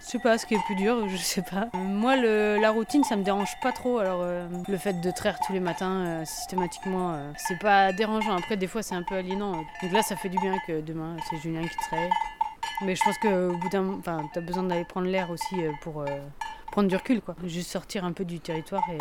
Je 0.06 0.12
sais 0.12 0.18
pas 0.20 0.38
ce 0.38 0.46
qui 0.46 0.54
est 0.54 0.62
plus 0.66 0.76
dur, 0.76 1.08
je 1.08 1.16
sais 1.16 1.42
pas. 1.42 1.68
Moi, 1.74 2.14
la 2.14 2.70
routine, 2.70 3.02
ça 3.02 3.16
me 3.16 3.24
dérange 3.24 3.58
pas 3.60 3.72
trop. 3.72 3.98
Alors, 3.98 4.20
euh, 4.22 4.46
le 4.68 4.78
fait 4.78 5.00
de 5.00 5.10
traire 5.10 5.40
tous 5.44 5.52
les 5.52 5.58
matins 5.58 6.06
euh, 6.06 6.24
systématiquement, 6.24 7.10
euh, 7.12 7.32
c'est 7.36 7.58
pas 7.58 7.92
dérangeant. 7.92 8.36
Après, 8.36 8.56
des 8.56 8.68
fois, 8.68 8.84
c'est 8.84 8.94
un 8.94 9.02
peu 9.02 9.16
aliénant. 9.16 9.50
Donc 9.82 9.90
là, 9.90 10.02
ça 10.02 10.14
fait 10.14 10.28
du 10.28 10.38
bien 10.38 10.54
que 10.64 10.80
demain, 10.80 11.16
c'est 11.28 11.38
Julien 11.38 11.62
qui 11.62 11.76
traite. 11.88 12.12
Mais 12.82 12.94
je 12.94 13.02
pense 13.02 13.18
qu'au 13.18 13.56
bout 13.56 13.68
d'un, 13.68 13.94
enfin, 13.98 14.30
t'as 14.32 14.42
besoin 14.42 14.62
d'aller 14.62 14.84
prendre 14.84 15.08
l'air 15.08 15.28
aussi 15.28 15.56
pour 15.80 16.04
prendre 16.70 16.88
du 16.88 16.94
recul, 16.94 17.20
quoi. 17.20 17.34
Juste 17.42 17.72
sortir 17.72 18.04
un 18.04 18.12
peu 18.12 18.24
du 18.24 18.38
territoire 18.38 18.84
et 18.92 18.98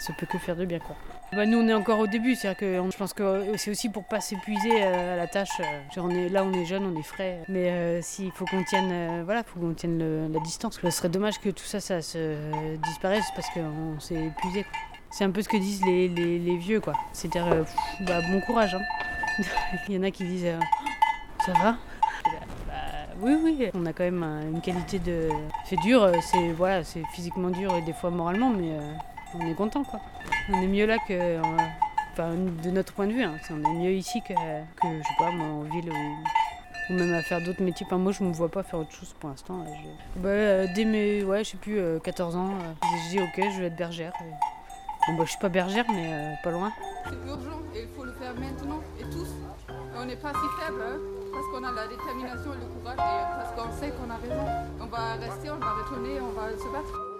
ça 0.00 0.12
peut 0.14 0.26
que 0.26 0.38
faire 0.38 0.56
de 0.56 0.64
bien, 0.64 0.80
quoi. 0.80 0.96
Bah, 1.34 1.46
nous, 1.46 1.58
on 1.58 1.66
est 1.66 1.72
encore 1.72 1.98
au 1.98 2.06
début, 2.06 2.34
c'est-à-dire 2.34 2.58
que 2.58 2.90
je 2.90 2.96
pense 2.98 3.14
que 3.14 3.56
c'est 3.56 3.70
aussi 3.70 3.88
pour 3.88 4.04
pas 4.04 4.20
s'épuiser 4.20 4.82
euh, 4.82 5.14
à 5.14 5.16
la 5.16 5.26
tâche. 5.26 5.48
Euh, 5.60 6.28
là, 6.28 6.44
on 6.44 6.52
est 6.52 6.66
jeune, 6.66 6.84
on 6.84 7.00
est 7.00 7.02
frais, 7.02 7.38
mais 7.48 7.70
euh, 7.70 8.02
s'il 8.02 8.30
faut 8.32 8.44
qu'on 8.44 8.62
tienne, 8.64 9.24
voilà, 9.24 9.42
faut 9.42 9.58
qu'on 9.58 9.72
tienne 9.72 10.30
la 10.30 10.40
distance. 10.40 10.78
Ce 10.82 10.90
serait 10.90 11.08
dommage 11.08 11.40
que 11.40 11.48
tout 11.48 11.64
ça, 11.64 11.80
ça 11.80 12.02
se 12.02 12.36
disparaisse 12.82 13.24
parce 13.34 13.48
qu'on 13.48 13.98
s'est 13.98 14.26
épuisé. 14.26 14.66
C'est 15.10 15.24
un 15.24 15.30
peu 15.30 15.40
ce 15.40 15.48
que 15.48 15.56
disent 15.56 15.82
les, 15.86 16.56
vieux, 16.58 16.80
quoi. 16.80 16.92
C'est-à-dire, 17.14 17.64
bah, 18.02 18.20
bon 18.30 18.42
courage. 18.42 18.74
Hein. 18.74 19.44
Il 19.88 19.94
y 19.94 19.98
en 19.98 20.02
a 20.02 20.10
qui 20.10 20.24
disent, 20.24 20.52
ça 21.46 21.52
va? 21.52 21.76
Bah, 22.66 22.74
oui, 23.22 23.38
oui, 23.42 23.70
on 23.72 23.86
a 23.86 23.94
quand 23.94 24.04
même 24.04 24.22
une 24.52 24.60
qualité 24.60 24.98
de. 24.98 25.30
C'est 25.64 25.80
dur, 25.80 26.12
c'est 26.20 26.52
voilà, 26.52 26.84
c'est 26.84 27.04
physiquement 27.14 27.48
dur 27.48 27.74
et 27.74 27.80
des 27.80 27.94
fois 27.94 28.10
moralement, 28.10 28.50
mais 28.50 28.76
on 29.34 29.46
est 29.46 29.54
content 29.54 29.84
quoi. 29.84 30.00
On 30.48 30.62
est 30.62 30.66
mieux 30.66 30.86
là 30.86 30.98
que. 31.06 31.40
Enfin, 32.12 32.34
de 32.34 32.70
notre 32.70 32.92
point 32.92 33.06
de 33.06 33.12
vue, 33.12 33.22
hein. 33.22 33.36
on 33.50 33.64
est 33.64 33.74
mieux 33.74 33.92
ici 33.92 34.20
que, 34.20 34.34
je 34.34 35.02
sais 35.02 35.14
pas, 35.18 35.30
moi, 35.30 35.46
en 35.46 35.62
ville 35.62 35.90
ou, 35.90 36.92
même 36.92 37.14
à 37.14 37.22
faire 37.22 37.40
d'autres 37.40 37.62
métiers. 37.62 37.86
Moi, 37.90 38.12
je 38.12 38.22
me 38.22 38.32
vois 38.32 38.50
pas 38.50 38.62
faire 38.62 38.80
autre 38.80 38.92
chose 38.92 39.14
pour 39.18 39.30
l'instant. 39.30 39.64
Bah, 40.16 40.28
euh, 40.28 40.66
dès 40.74 40.84
mes, 40.84 41.24
ouais, 41.24 41.42
je 41.42 41.52
sais 41.52 41.56
plus, 41.56 41.80
14 42.04 42.34
euh, 42.34 42.38
ans, 42.38 42.50
euh, 42.50 42.86
je 43.04 43.10
dis 43.10 43.20
ok, 43.20 43.50
je 43.54 43.60
vais 43.60 43.66
être 43.68 43.76
bergère. 43.76 44.12
Bon, 45.08 45.14
bah, 45.14 45.24
je 45.24 45.30
suis 45.30 45.38
pas 45.38 45.48
bergère, 45.48 45.86
mais 45.88 46.34
pas 46.44 46.50
loin. 46.50 46.70
C'est 47.06 47.28
urgent 47.28 47.60
et 47.74 47.82
il 47.82 47.88
faut 47.96 48.04
le 48.04 48.12
faire 48.12 48.34
maintenant 48.34 48.80
et 49.00 49.04
tous. 49.04 49.28
On 49.96 50.04
n'est 50.04 50.16
pas 50.16 50.32
si 50.32 50.62
faible 50.62 50.82
hein, 50.82 50.98
parce 51.32 51.46
qu'on 51.46 51.64
a 51.66 51.72
la 51.72 51.88
détermination 51.88 52.52
et 52.52 52.60
le 52.60 52.66
courage 52.66 52.94
et 52.94 53.24
parce 53.36 53.52
qu'on 53.52 53.72
sait 53.72 53.90
qu'on 53.90 54.10
a 54.10 54.16
raison. 54.16 54.46
On 54.80 54.86
va 54.86 55.14
rester, 55.14 55.50
on 55.50 55.56
va 55.56 55.72
retourner, 55.82 56.20
on 56.20 56.32
va 56.38 56.50
se 56.50 56.70
battre. 56.70 57.11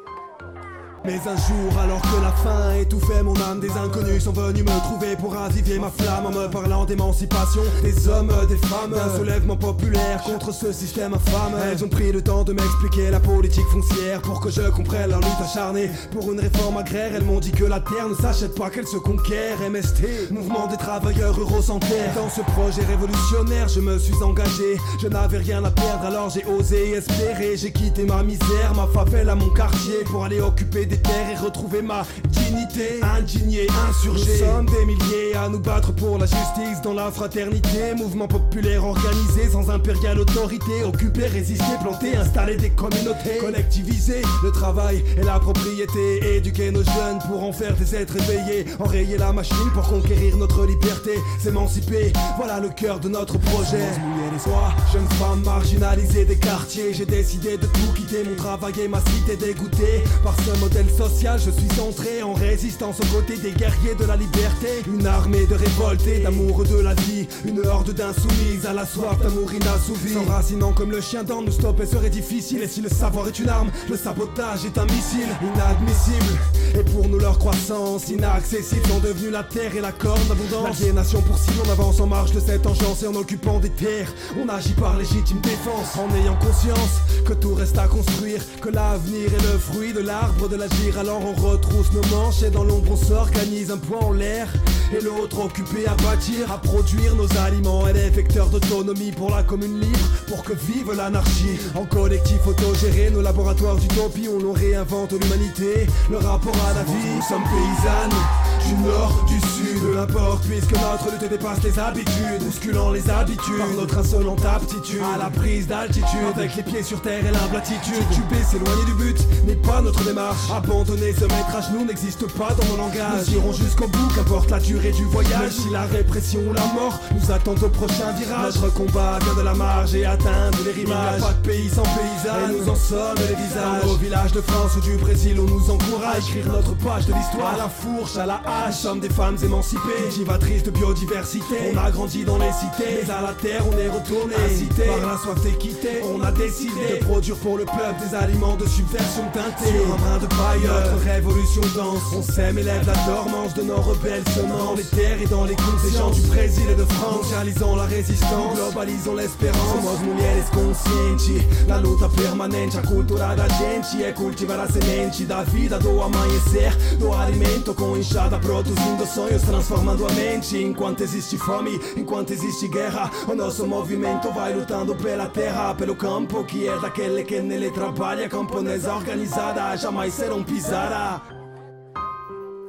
Mais 1.04 1.18
un 1.26 1.34
jour, 1.34 1.78
alors 1.82 2.00
que 2.00 2.22
la 2.22 2.30
faim 2.30 2.76
étouffait 2.80 3.24
mon 3.24 3.34
âme, 3.40 3.58
des 3.58 3.72
inconnus 3.72 4.22
sont 4.22 4.30
venus 4.32 4.62
me 4.62 4.80
trouver 4.84 5.16
pour 5.16 5.34
raviver 5.34 5.80
ma 5.80 5.90
flamme 5.90 6.26
en 6.26 6.30
me 6.30 6.46
parlant 6.46 6.84
d'émancipation 6.84 7.62
des 7.82 8.06
hommes, 8.06 8.32
des 8.48 8.56
femmes, 8.68 8.94
un 8.94 9.16
soulèvement 9.18 9.56
populaire 9.56 10.22
contre 10.22 10.54
ce 10.54 10.70
système 10.70 11.14
infâme. 11.14 11.54
Elles 11.64 11.84
ont 11.84 11.88
pris 11.88 12.12
le 12.12 12.22
temps 12.22 12.44
de 12.44 12.52
m'expliquer 12.52 13.10
la 13.10 13.18
politique 13.18 13.66
foncière 13.72 14.22
pour 14.22 14.40
que 14.40 14.48
je 14.50 14.62
comprenne 14.70 15.10
leur 15.10 15.18
lutte 15.18 15.40
acharnée 15.42 15.90
pour 16.12 16.30
une 16.32 16.38
réforme 16.38 16.76
agraire. 16.76 17.10
Elles 17.16 17.24
m'ont 17.24 17.40
dit 17.40 17.50
que 17.50 17.64
la 17.64 17.80
terre 17.80 18.08
ne 18.08 18.14
s'achète 18.14 18.54
pas, 18.54 18.70
qu'elle 18.70 18.86
se 18.86 18.98
conquiert. 18.98 19.58
MST, 19.68 20.30
mouvement 20.30 20.68
des 20.68 20.76
travailleurs 20.76 21.34
ruraux 21.34 21.62
sans 21.62 21.80
terre. 21.80 22.14
Dans 22.14 22.30
ce 22.30 22.42
projet 22.52 22.84
révolutionnaire, 22.84 23.66
je 23.66 23.80
me 23.80 23.98
suis 23.98 24.22
engagé. 24.22 24.76
Je 25.00 25.08
n'avais 25.08 25.38
rien 25.38 25.64
à 25.64 25.70
perdre, 25.72 26.04
alors 26.04 26.30
j'ai 26.30 26.44
osé 26.44 26.92
espérer. 26.92 27.56
J'ai 27.56 27.72
quitté 27.72 28.04
ma 28.04 28.22
misère, 28.22 28.72
ma 28.76 28.86
favelle 28.86 29.28
à 29.30 29.34
mon 29.34 29.48
quartier 29.48 30.04
pour 30.04 30.24
aller 30.24 30.40
occuper 30.40 30.86
et 30.92 31.36
retrouver 31.36 31.82
ma 31.82 32.04
dignité. 32.28 33.00
Indigné, 33.02 33.66
insurgé. 33.88 34.40
Nous 34.40 34.46
sommes 34.46 34.66
des 34.66 34.84
milliers 34.84 35.34
à 35.34 35.48
nous 35.48 35.58
battre 35.58 35.92
pour 35.92 36.18
la 36.18 36.26
justice 36.26 36.80
dans 36.82 36.92
la 36.94 37.10
fraternité. 37.10 37.94
Mouvement 37.96 38.28
populaire 38.28 38.84
organisé 38.84 39.48
sans 39.50 39.70
impériale 39.70 40.18
autorité. 40.18 40.84
Occuper, 40.84 41.26
résister, 41.26 41.76
planter, 41.80 42.16
installer 42.16 42.56
des 42.56 42.70
communautés. 42.70 43.38
Collectiviser 43.40 44.22
le 44.42 44.50
travail 44.50 45.02
et 45.16 45.22
la 45.22 45.38
propriété. 45.38 46.36
Éduquer 46.36 46.70
nos 46.70 46.84
jeunes 46.84 47.18
pour 47.28 47.42
en 47.42 47.52
faire 47.52 47.74
des 47.76 47.94
êtres 47.94 48.16
éveillés. 48.16 48.66
Enrayer 48.78 49.18
la 49.18 49.32
machine 49.32 49.70
pour 49.74 49.88
conquérir 49.88 50.36
notre 50.36 50.66
liberté. 50.66 51.12
S'émanciper, 51.38 52.12
voilà 52.36 52.60
le 52.60 52.68
cœur 52.68 53.00
de 53.00 53.08
notre 53.08 53.38
projet. 53.38 53.88
Les 54.32 54.38
soies, 54.38 54.72
jeunes 54.92 55.08
femmes 55.18 55.42
marginalisées 55.44 56.24
des 56.24 56.36
quartiers. 56.36 56.94
J'ai 56.94 57.06
décidé 57.06 57.56
de 57.56 57.66
tout 57.66 57.92
quitter, 57.94 58.24
mon 58.24 58.34
travail 58.34 58.72
et 58.82 58.88
ma 58.88 59.00
cité 59.00 59.36
dégoûtée 59.36 60.02
par 60.22 60.34
ce 60.44 60.58
modèle 60.60 60.88
social, 60.90 61.38
je 61.38 61.50
suis 61.50 61.80
entré 61.80 62.22
en 62.22 62.32
résistance 62.32 63.00
aux 63.00 63.14
côtés 63.14 63.36
des 63.36 63.52
guerriers 63.52 63.94
de 63.98 64.04
la 64.04 64.16
liberté. 64.16 64.68
Une 64.86 65.06
armée 65.06 65.46
de 65.46 65.54
révoltés, 65.54 66.20
d'amour 66.20 66.64
de 66.64 66.78
la 66.78 66.94
vie, 66.94 67.26
une 67.44 67.66
horde 67.66 67.92
d'insoumises 67.92 68.66
à 68.66 68.72
la 68.72 68.86
soif 68.86 69.18
d'amour 69.20 69.52
inassouvi. 69.52 70.14
S'enracinant 70.14 70.72
comme 70.72 70.90
le 70.90 71.00
chien 71.00 71.24
dans 71.24 71.42
nous 71.42 71.52
stopper 71.52 71.86
serait 71.86 72.10
difficile. 72.10 72.62
Et 72.62 72.68
si 72.68 72.80
le 72.80 72.88
savoir 72.88 73.28
est 73.28 73.38
une 73.38 73.48
arme, 73.48 73.70
le 73.88 73.96
sabotage 73.96 74.64
est 74.64 74.78
un 74.78 74.84
missile 74.86 75.28
inadmissible. 75.42 76.38
Et 76.78 76.84
pour 76.84 77.08
nous, 77.08 77.18
leur 77.18 77.38
croissance 77.38 78.08
inaccessible 78.08 78.86
sont 78.86 79.00
devenus 79.00 79.30
la 79.30 79.42
terre 79.42 79.74
et 79.76 79.80
la 79.80 79.92
corne 79.92 80.22
d'abondance. 80.28 80.80
L'aliénation 80.80 81.20
pour 81.22 81.38
si 81.38 81.50
on 81.64 81.70
avance 81.70 82.00
en 82.00 82.06
marche 82.06 82.32
de 82.32 82.40
cette 82.40 82.66
engeance 82.66 83.02
et 83.02 83.06
en 83.06 83.14
occupant 83.14 83.58
des 83.58 83.70
terres. 83.70 84.12
On 84.40 84.48
agit 84.48 84.74
par 84.74 84.96
légitime 84.96 85.40
défense 85.40 85.96
en 85.96 86.14
ayant 86.16 86.36
conscience 86.36 87.00
que 87.24 87.32
tout 87.32 87.54
reste 87.54 87.78
à 87.78 87.86
construire, 87.86 88.40
que 88.60 88.68
l'avenir 88.68 89.26
est 89.26 89.52
le 89.52 89.58
fruit 89.58 89.92
de 89.92 90.00
l'arbre 90.00 90.48
de 90.48 90.56
la 90.56 90.66
alors 90.98 91.20
on 91.24 91.34
retrousse 91.34 91.92
nos 91.92 92.16
manches 92.16 92.42
et 92.42 92.50
dans 92.50 92.64
l'ombre 92.64 92.92
on 92.92 92.96
s'organise 92.96 93.70
un 93.70 93.76
point 93.76 94.00
en 94.00 94.12
l'air 94.12 94.48
et 94.94 95.00
l'autre 95.00 95.44
occupé 95.44 95.86
à 95.86 95.94
bâtir, 96.02 96.50
à 96.52 96.58
produire 96.58 97.14
nos 97.14 97.28
aliments. 97.38 97.86
Elle 97.88 97.96
est 97.96 98.10
vecteur 98.10 98.48
d'autonomie 98.48 99.12
pour 99.12 99.30
la 99.30 99.42
commune 99.42 99.80
libre, 99.80 100.08
pour 100.28 100.42
que 100.44 100.52
vive 100.52 100.92
l'anarchie. 100.92 101.58
En 101.74 101.84
collectif 101.84 102.46
autogéré, 102.46 103.10
nos 103.10 103.22
laboratoires 103.22 103.76
d'utopie, 103.76 104.28
on 104.28 104.52
réinvente 104.52 105.12
l'humanité, 105.12 105.86
le 106.10 106.18
rapport 106.18 106.56
à 106.68 106.74
la 106.74 106.82
vie. 106.84 107.16
Nous 107.16 107.22
sommes 107.22 107.44
paysannes, 107.44 108.18
du 108.68 108.74
nord, 108.82 109.24
du 109.26 109.40
sud, 109.40 109.80
peu 109.80 109.98
importe, 109.98 110.44
puisque 110.44 110.72
notre 110.72 111.10
lutte 111.12 111.30
dépasse 111.30 111.62
les 111.62 111.78
habitudes, 111.78 112.42
bousculant 112.44 112.90
les 112.90 113.08
habitudes, 113.10 113.58
par 113.58 113.68
notre 113.68 113.98
insolente 113.98 114.44
aptitude 114.44 115.02
à 115.14 115.18
la 115.18 115.30
prise 115.30 115.66
d'altitude, 115.66 116.34
avec 116.36 116.56
les 116.56 116.62
pieds 116.62 116.82
sur 116.82 117.00
terre 117.02 117.24
et 117.24 117.30
l'humble 117.30 117.56
attitude. 117.56 118.04
Tubé, 118.10 118.42
s'éloigner 118.42 118.84
du 118.86 118.94
but 118.94 119.18
n'est 119.46 119.56
pas 119.56 119.80
notre 119.80 120.04
démarche. 120.04 120.50
Abandonner, 120.54 121.12
se 121.12 121.24
mettre 121.24 121.56
à 121.56 121.60
genoux 121.60 121.84
n'existe 121.84 122.26
pas 122.32 122.50
dans 122.54 122.66
mon 122.68 122.76
langage. 122.76 123.28
Nous 123.28 123.34
irons 123.34 123.52
jusqu'au 123.52 123.88
bout, 123.88 124.08
qu'importe 124.14 124.50
la 124.50 124.58
durée 124.58 124.92
du 124.92 125.04
voyage 125.04 125.52
si 125.52 125.70
la 125.70 125.82
répression 125.82 126.40
ou 126.48 126.52
la 126.52 126.64
mort 126.74 126.98
nous 127.14 127.30
attend 127.30 127.52
au 127.52 127.68
prochain 127.68 128.12
virage 128.12 128.54
Notre 128.56 128.74
combat 128.74 129.18
vient 129.22 129.34
de 129.34 129.42
la 129.42 129.54
marge 129.54 129.94
et 129.94 130.04
atteindre 130.04 130.58
les 130.64 130.72
rivages 130.72 131.18
Il 131.18 131.22
a 131.22 131.26
pas 131.26 131.32
de 131.32 131.48
pays 131.48 131.68
sans 131.68 131.82
paysans 131.82 132.48
Et 132.48 132.52
nous 132.52 132.68
en 132.68 132.74
sommes 132.74 133.18
les 133.28 133.34
visages 133.34 133.84
Au 133.84 133.96
village 133.96 134.32
de 134.32 134.40
France 134.40 134.76
ou 134.76 134.80
du 134.80 134.96
Brésil 134.96 135.38
on 135.38 135.44
nous 135.44 135.70
encourage 135.70 136.14
à 136.14 136.18
écrire 136.18 136.52
notre 136.52 136.74
page 136.76 137.06
de 137.06 137.14
l'histoire 137.14 137.54
À 137.54 137.56
la 137.58 137.68
fourche, 137.68 138.16
à 138.16 138.26
la 138.26 138.40
Nous 138.66 138.72
sommes 138.72 139.00
des 139.00 139.10
femmes 139.10 139.36
émancipées 139.42 139.80
Cultivatrices 140.08 140.62
de 140.62 140.70
biodiversité. 140.70 141.72
On 141.74 141.78
a 141.78 141.90
grandi 141.90 142.24
dans 142.24 142.38
les 142.38 142.52
cités 142.52 143.02
Mais 143.04 143.10
à 143.10 143.20
la 143.22 143.32
terre 143.34 143.64
on 143.68 143.78
est 143.78 143.88
retourné. 143.88 144.34
Par 144.34 145.10
la 145.12 145.18
soif 145.18 145.42
d'équité 145.42 146.00
On 146.14 146.20
a 146.22 146.32
décidé 146.32 146.98
de 147.00 147.04
produire 147.04 147.36
pour 147.36 147.58
le 147.58 147.64
peuple 147.64 148.00
Des 148.08 148.14
aliments 148.16 148.56
de 148.56 148.66
subversion 148.66 149.24
teintés 149.32 149.70
Sur 149.70 149.94
un 149.94 149.98
brin 149.98 150.18
de 150.18 150.26
paille 150.26 150.60
Notre 150.64 151.04
révolution 151.04 151.62
danse. 151.76 152.02
On 152.16 152.22
sème 152.22 152.58
et 152.58 152.62
lève 152.62 152.86
la 152.86 152.94
dormance 153.06 153.54
de 153.54 153.62
nos 153.62 153.76
rebelles 153.76 154.24
semences 154.34 154.64
dans 154.64 154.74
les 154.74 154.84
terres 154.84 155.22
et 155.22 155.26
dans 155.26 155.44
les 155.44 155.54
comptes 155.56 155.82
des 155.84 155.96
gens 155.96 156.10
du 156.10 156.20
Brésil 156.22 156.64
et 156.70 156.74
de 156.74 156.84
France 156.84 157.24
Mondialisons 157.24 157.76
la 157.76 157.84
résistance, 157.84 158.54
globalisons 158.56 159.14
l'espérance. 159.16 159.60
Somos 159.72 159.98
mulheres 160.04 160.50
conscienti, 160.50 161.42
la 161.68 161.78
luta 161.78 162.08
permanente 162.08 162.78
A 162.78 162.82
cultura 162.82 163.34
da 163.34 163.48
gente 163.48 164.02
é 164.02 164.12
cultivar 164.12 164.60
a 164.60 164.66
semente 164.66 165.24
Da 165.24 165.42
vida, 165.42 165.78
do 165.78 166.02
amanhecer, 166.02 166.74
do 166.98 167.12
alimento 167.12 167.74
Com 167.74 167.96
enxada 167.96 168.38
produzindo 168.42 169.06
sonhos, 169.06 169.42
transformando 169.42 170.06
a 170.06 170.12
mente 170.12 170.58
Enquanto 170.58 171.02
existe 171.02 171.38
fome, 171.38 171.80
enquanto 171.96 172.32
existe 172.32 172.68
guerra 172.68 173.10
O 173.28 173.34
nosso 173.34 173.66
movimento 173.66 174.30
vai 174.32 174.52
lutando 174.52 174.94
pela 174.94 175.28
terra 175.28 175.74
Pelo 175.74 175.96
campo 175.96 176.44
que 176.44 176.68
é 176.68 176.78
daquele 176.78 177.24
que 177.24 177.40
nele 177.40 177.70
trabalha 177.70 178.28
Camponesa 178.28 178.94
organizada, 178.94 179.74
jamais 179.76 180.12
serão 180.12 180.42
pisada 180.42 181.22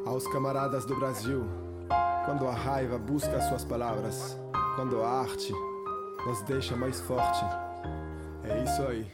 Aos 0.06 0.28
camaradas 0.28 0.86
do 0.86 0.96
Brasil 0.96 1.44
Quando 2.26 2.48
a 2.48 2.54
raiva 2.54 2.98
busca 2.98 3.36
as 3.36 3.50
suas 3.50 3.66
palavras, 3.66 4.40
quando 4.76 5.02
a 5.02 5.10
arte 5.22 5.54
nos 6.26 6.42
deixa 6.44 6.76
mais 6.76 7.02
forte. 7.02 7.44
É 8.44 8.64
isso 8.64 8.82
aí. 8.84 9.06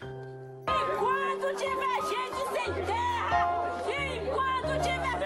Enquanto 0.68 1.56
tiver 1.58 2.02
gente 2.08 2.42
sem 2.54 2.86
terra, 2.86 3.84
enquanto 3.88 4.82
tiver 4.84 5.19